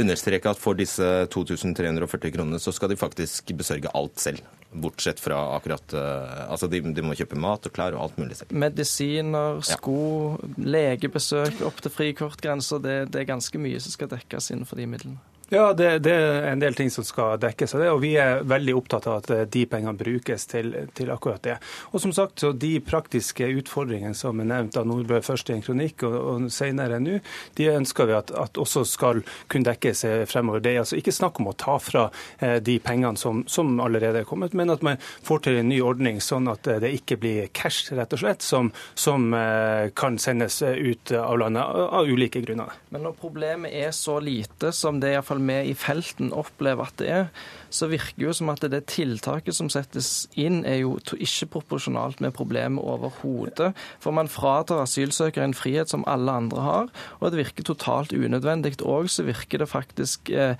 [0.00, 4.44] understreke at for disse 2340 kronene så skal de faktisk besørge alt selv
[4.74, 8.38] bortsett fra akkurat uh, Altså, de, de, må kjøpe mat og klær og alt mulig
[8.38, 8.54] selv.
[8.58, 9.98] Medisiner, sko,
[10.34, 10.64] ja.
[10.76, 12.80] legebesøk opp til frikortgrensa.
[12.82, 15.33] Det, det er ganske mye som skal dekkes innenfor de midlene.
[15.48, 18.40] Ja, det, det, er en del ting som skal dekkes av det, og vi er
[18.48, 21.56] veldig opptatt av at eh, de pengene brukes til, til, akkurat det.
[21.92, 25.64] Og som sagt, så De praktiske utfordringene som er nevnt av Nordbø først i en
[25.64, 27.18] kronikk og, og senere nå,
[27.58, 29.20] de ønsker vi at, at, også skal
[29.52, 30.64] kunne dekkes eh, fremover.
[30.64, 32.06] Det er altså ikke snakk om å ta fra
[32.38, 34.96] eh, de pengene som, som, allerede er kommet, men at man
[35.28, 38.70] får til en ny ordning, sånn at det ikke blir cash, rett og slett, som,
[38.96, 39.34] som
[39.98, 42.72] kan sendes ut av landet av, ulike grunner.
[42.94, 47.10] Men når problemet er så lite som det er vi i felten opplever at det
[47.10, 47.26] er,
[47.74, 52.34] så virker jo som at det tiltaket som settes inn, er jo ikke proporsjonalt med
[52.36, 53.72] problemet overhodet.
[54.02, 58.76] For man fratar asylsøkere en frihet som alle andre har, og det virker totalt unødvendig.
[58.86, 60.54] Og så virker det faktisk eh,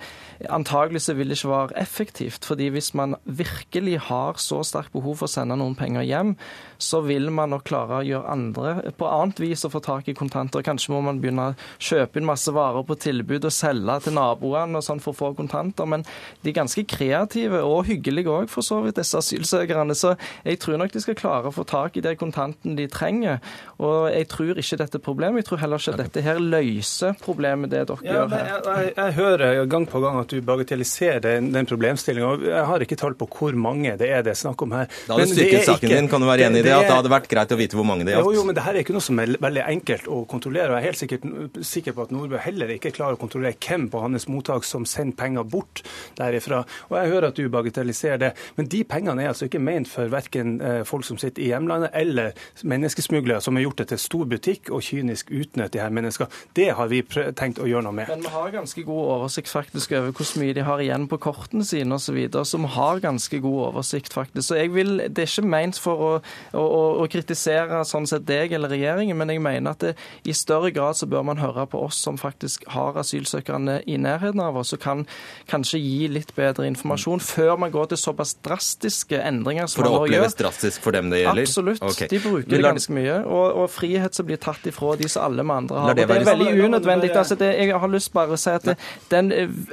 [0.51, 2.45] Antagelig så vil det ikke være effektivt.
[2.45, 6.35] fordi hvis man virkelig har så sterkt behov for å sende noen penger hjem,
[6.77, 10.17] så vil man nok klare å gjøre andre på annet vis å få tak i
[10.17, 10.63] kontanter.
[10.65, 14.81] Kanskje må man begynne å kjøpe inn masse varer på tilbud og selge til naboene
[14.81, 15.87] og sånn for å få kontanter.
[15.87, 16.03] Men
[16.43, 19.95] de er ganske kreative kreative og hyggelige òg, for så vidt, disse asylsøkerne.
[19.97, 23.41] Så jeg tror nok de skal klare å få tak i de kontantene de trenger.
[23.79, 25.43] Og jeg tror ikke dette er problemet.
[25.43, 28.51] Jeg tror heller ikke at dette her løser problemet, det dere ja, gjør her.
[28.51, 32.31] Jeg, jeg, jeg, hører gang på gang at du bagatelliserer den, den problemstillinga.
[32.49, 34.89] Jeg har ikke tall på hvor mange det er det er snakk om her.
[35.07, 36.75] Da hadde styrket saken ikke, din, kan du være enig i det?
[36.75, 38.29] At det hadde vært greit å vite hvor mange det gjaldt?
[38.29, 40.71] Jo, jo, men det her er ikke noe som er veldig enkelt å kontrollere.
[40.71, 43.89] og Jeg er helt sikkert, sikker på at Nordbø heller ikke klarer å kontrollere hvem
[43.91, 45.83] på hans mottak som sender penger bort
[46.19, 46.63] derifra.
[46.89, 48.31] Og og jeg hører at du bagatelliserer det.
[48.55, 51.91] Men de pengene er altså ikke ment for verken eh, folk som sitter i hjemlandet,
[51.93, 52.31] eller
[52.63, 56.31] menneskesmuglere som har gjort det til stor butikk og kynisk utnytt de her menneskene.
[56.55, 58.11] Det har vi tenkt å gjøre noe med.
[58.13, 61.67] Men vi har ganske god oversikt faktisk over hvor mye de har igjen på kortene
[61.67, 62.15] sine osv.
[62.15, 64.47] Vi har ganske god oversikt faktisk.
[64.47, 66.11] Så jeg vil, Det er ikke ment for å,
[66.55, 66.65] å,
[67.03, 70.97] å kritisere sånn sett deg eller regjeringen, men jeg mener at det, i større grad
[70.97, 74.83] så bør man høre på oss som faktisk har asylsøkerne i nærheten av oss, og
[74.83, 75.05] kan
[75.51, 79.89] kanskje gi litt bedre informasjon informasjon før man går til såpass drastiske endringer som man
[79.89, 79.97] gjør.
[79.97, 81.47] For det oppleves drastisk for dem det gjelder?
[81.47, 81.81] Absolutt.
[81.81, 82.07] Okay.
[82.11, 83.17] De bruker det ganske mye.
[83.25, 85.95] Og, og, frihet som blir tatt ifra de som alle med andre har.
[85.95, 87.11] Det, det, er veldig unødvendig.
[87.15, 88.77] Altså, det, jeg har lyst bare å si at det,
[89.11, 89.31] den,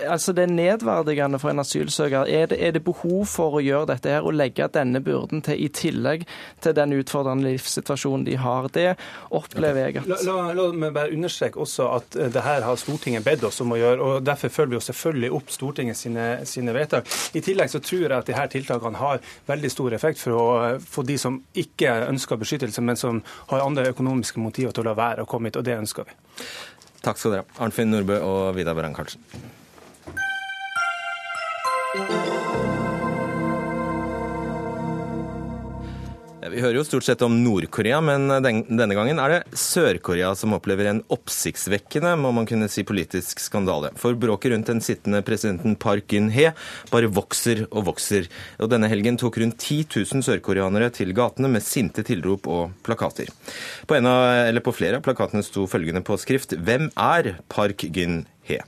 [0.08, 2.28] altså, det er nedverdigende for en asylsøker.
[2.28, 5.60] Er det, er det behov for å gjøre dette her og legge denne byrden til
[5.60, 6.26] i tillegg
[6.64, 8.70] til den utfordrende livssituasjonen de har?
[8.72, 8.88] Det
[9.30, 13.24] opplever jeg at La, la, la meg bare understreke også at det her har Stortinget
[13.24, 16.74] bedt oss om å gjøre, og derfor følger vi jo selvfølgelig opp Stortinget sine, sine
[16.74, 16.91] vedtak.
[16.92, 17.36] Tiltak.
[17.36, 20.78] I tillegg så tror jeg at de her tiltakene har veldig stor effekt for å
[20.80, 24.98] få de som ikke ønsker beskyttelse, men som har andre økonomiske motiver til å la
[24.98, 26.12] være å komme hit, og det ønsker vi.
[27.02, 27.64] Takk skal dere ha.
[27.64, 29.20] Arnfinn Nordbø og Vidar Barang-Karlsen.
[36.50, 40.56] Vi hører jo stort sett om Nord-Korea, men den, denne gangen er det Sør-Korea som
[40.56, 43.92] opplever en oppsiktsvekkende, må man kunne si, politisk skandale.
[44.00, 46.50] For bråket rundt den sittende presidenten Park Geun-hye
[46.90, 48.26] bare vokser og vokser.
[48.58, 53.30] Og denne helgen tok rundt 10 000 sørkoreanere til gatene med sinte tilrop og plakater.
[53.86, 58.64] På, av, på flere av plakatene sto følgende påskrift Hvem er Park Geun-hye?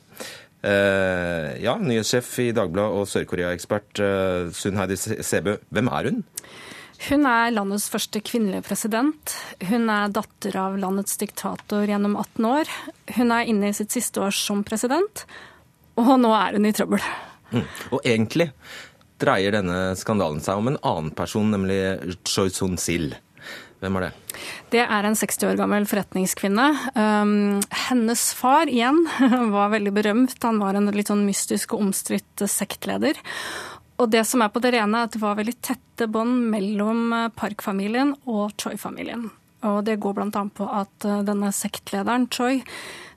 [0.64, 6.22] Uh, ja, nyhetssjef i Dagbladet og Sør-Korea-ekspert uh, Sun Heidi Sebø, hvem er hun?
[7.04, 9.34] Hun er landets første kvinnelige president.
[9.68, 12.70] Hun er datter av landets diktator gjennom 18 år.
[13.18, 15.26] Hun er inne i sitt siste år som president,
[16.00, 17.04] og nå er hun i trøbbel.
[17.52, 17.66] Mm.
[17.92, 18.48] Og egentlig
[19.20, 23.12] dreier denne skandalen seg om en annen person, nemlig Choi Sun-sil.
[23.84, 24.38] Hvem er det?
[24.72, 26.66] Det er en 60 år gammel forretningskvinne.
[26.96, 29.02] Um, hennes far igjen
[29.54, 30.38] var veldig berømt.
[30.46, 33.20] Han var en litt sånn mystisk og omstridt sektleder.
[34.00, 37.12] Og det som er på det rene, er at det var veldig tette bånd mellom
[37.14, 39.28] eh, Park-familien og Choi-familien.
[39.64, 40.42] Og det går bl.a.
[40.52, 42.58] på at eh, denne sektlederen, Choi,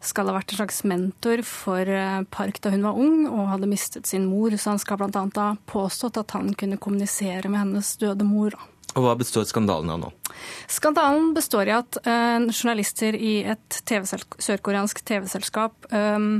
[0.06, 3.70] skal ha vært en slags mentor for eh, Park da hun var ung og hadde
[3.72, 4.54] mistet sin mor.
[4.56, 5.26] Så han skal bl.a.
[5.36, 8.56] ha påstått at han kunne kommunisere med hennes døde mor.
[8.98, 10.14] Og Hva består skandalen av nå?
[10.72, 14.08] Skandalen består i at uh, journalister i et TV
[14.42, 16.40] sørkoreansk TV-selskap um,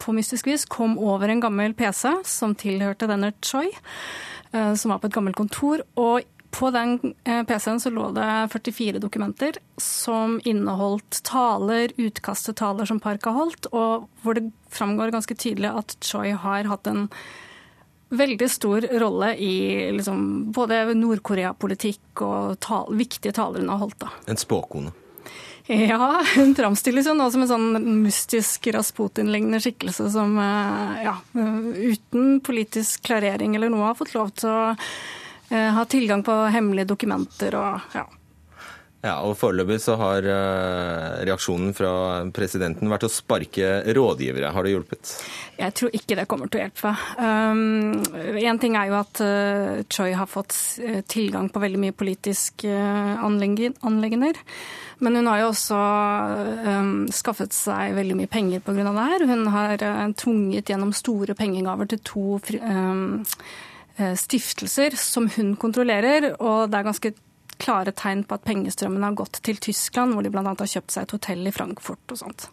[0.00, 3.68] på mystisk vis kom over en gammel PC som tilhørte denne Choi,
[4.52, 5.84] eh, som var på et gammelt kontor.
[5.96, 12.56] og på den eh, PC-en så lå det 44 dokumenter som inneholdt taler, utkast til
[12.58, 16.90] taler som Park har holdt, og hvor det framgår ganske tydelig at Choi har hatt
[16.90, 17.06] en
[18.10, 19.54] veldig stor rolle i
[19.94, 24.00] liksom, både Nord-Korea-politikk og tal, viktige taler hun har holdt.
[24.02, 24.10] Da.
[24.26, 24.90] En spåkone?
[25.70, 32.40] Ja, hun framstilles jo nå som en sånn mystisk Rasputin-lignende skikkelse som eh, ja, uten
[32.42, 37.54] politisk klarering eller noe har fått lov til å eh, ha tilgang på hemmelige dokumenter
[37.60, 38.08] og ja.
[39.00, 41.92] Ja, og Foreløpig så har eh, reaksjonen fra
[42.36, 44.50] presidenten vært å sparke rådgivere.
[44.52, 45.14] Har det hjulpet?
[45.56, 46.92] Jeg tror ikke det kommer til å hjelpe.
[47.16, 48.02] Um,
[48.42, 49.22] en ting er jo at
[49.88, 50.52] Choi har fått
[51.08, 54.52] tilgang på veldig mye politiske uh, anleggender.
[55.00, 55.78] Men hun har jo også
[56.66, 58.84] um, skaffet seg veldig mye penger pga.
[58.84, 59.24] det her.
[59.30, 62.26] Hun har uh, tvunget gjennom store pengegaver til to
[62.60, 63.24] um,
[63.96, 67.12] stiftelser som hun kontrollerer, og det er ganske
[67.60, 70.44] klare tegn på at pengestrømmene har gått til Tyskland, hvor de bl.a.
[70.48, 72.46] har kjøpt seg et hotell i Frankfurt og sånt.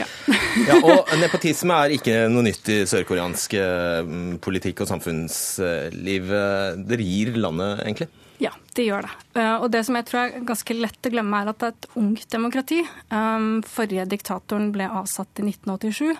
[0.00, 0.06] Ja.
[0.70, 3.58] ja, og Nepotisme er ikke noe nytt i sørkoreansk
[4.40, 6.32] politikk og samfunnsliv.
[6.88, 8.08] Det gir landet, egentlig?
[8.40, 9.12] Ja, det gjør det.
[9.36, 11.76] Eh, og det som jeg tror er ganske lett å glemme, er at det er
[11.76, 12.80] et ungt demokrati.
[13.12, 16.16] Um, forrige diktatoren ble avsatt i 1987.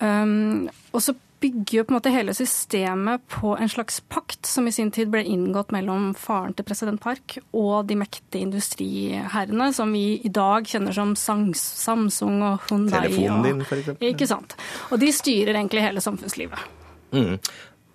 [0.00, 1.14] Um, og så
[1.44, 5.10] bygger jo på en måte hele systemet på en slags pakt som i sin tid
[5.12, 10.64] ble inngått mellom faren til president Park og de mektige industriherrene som vi i dag
[10.70, 13.04] kjenner som Samsung og Hyundai.
[13.10, 14.08] Telefonen din, eksempel.
[14.08, 14.56] Ikke sant.
[14.88, 16.64] Og de styrer egentlig hele samfunnslivet.
[17.12, 17.36] Mm.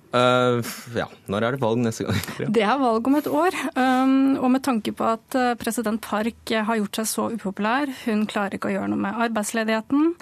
[0.09, 0.65] Uh,
[0.97, 2.21] ja, Når er det valg neste gang?
[2.55, 3.57] Det er valg om et år.
[3.75, 8.25] Um, og med tanke på at uh, president Park har gjort seg så upopulær, hun
[8.29, 10.15] klarer ikke å gjøre noe med arbeidsledigheten.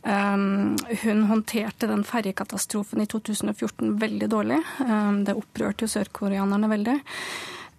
[0.00, 0.74] Um,
[1.04, 4.60] hun håndterte den ferjekatastrofen i 2014 veldig dårlig.
[4.82, 6.98] Um, det opprørte jo sørkoreanerne veldig.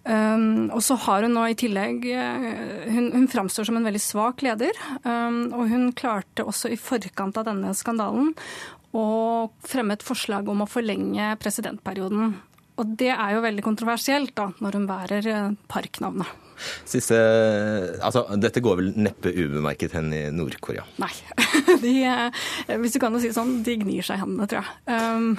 [0.08, 2.08] Um, og så har hun nå i tillegg
[2.90, 4.78] Hun, hun framstår som en veldig svak leder.
[5.04, 8.32] Um, og hun klarte også i forkant av denne skandalen
[8.92, 12.34] og fremme et forslag om å forlenge presidentperioden.
[12.80, 16.38] Og det er jo veldig kontroversielt da, når hun bærer eh, parknavnet.
[16.86, 17.16] Siste,
[18.04, 20.84] altså, dette går vel neppe ubemerket hen i Nord-Korea?
[21.02, 21.10] Nei.
[21.84, 24.78] De, eh, hvis du kan si sånn, de gnir seg i hendene, tror jeg.
[24.92, 25.34] Um,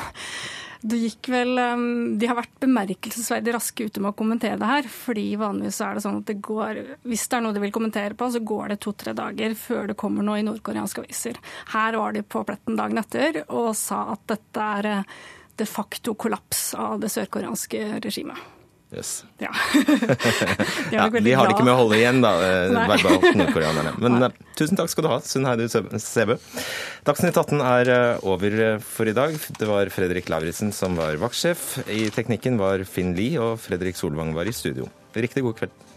[0.83, 1.83] det gikk vel um,
[2.19, 4.89] De har vært bemerkelsesverdig raske ute med å kommentere det her.
[4.91, 8.17] fordi vanligvis er det sånn at det går Hvis det er noe de vil kommentere
[8.19, 11.39] på, så går det to-tre dager før det kommer noe i nordkoreanske aviser.
[11.71, 15.15] Her var de på pletten dagen etter og sa at dette er eh,
[15.61, 18.39] de facto kollaps av det sørkoreanske regimet.
[18.93, 19.25] Yes.
[19.41, 19.49] Ja.
[19.73, 23.95] de, ja, de har det ikke med å holde igjen, da, eh, verbalt, nordkoreanerne.
[24.03, 24.29] Men Nei.
[24.29, 26.37] Eh, tusen takk skal du ha, Sunn Heidi Sebø.
[27.07, 29.33] Dagsnytt 18 er eh, over for i dag.
[29.57, 31.81] Det var Fredrik Lauritzen som var vaktsjef.
[31.89, 34.89] I teknikken var Finn Lie, og Fredrik Solvang var i studio.
[35.17, 35.92] Riktig god kveld.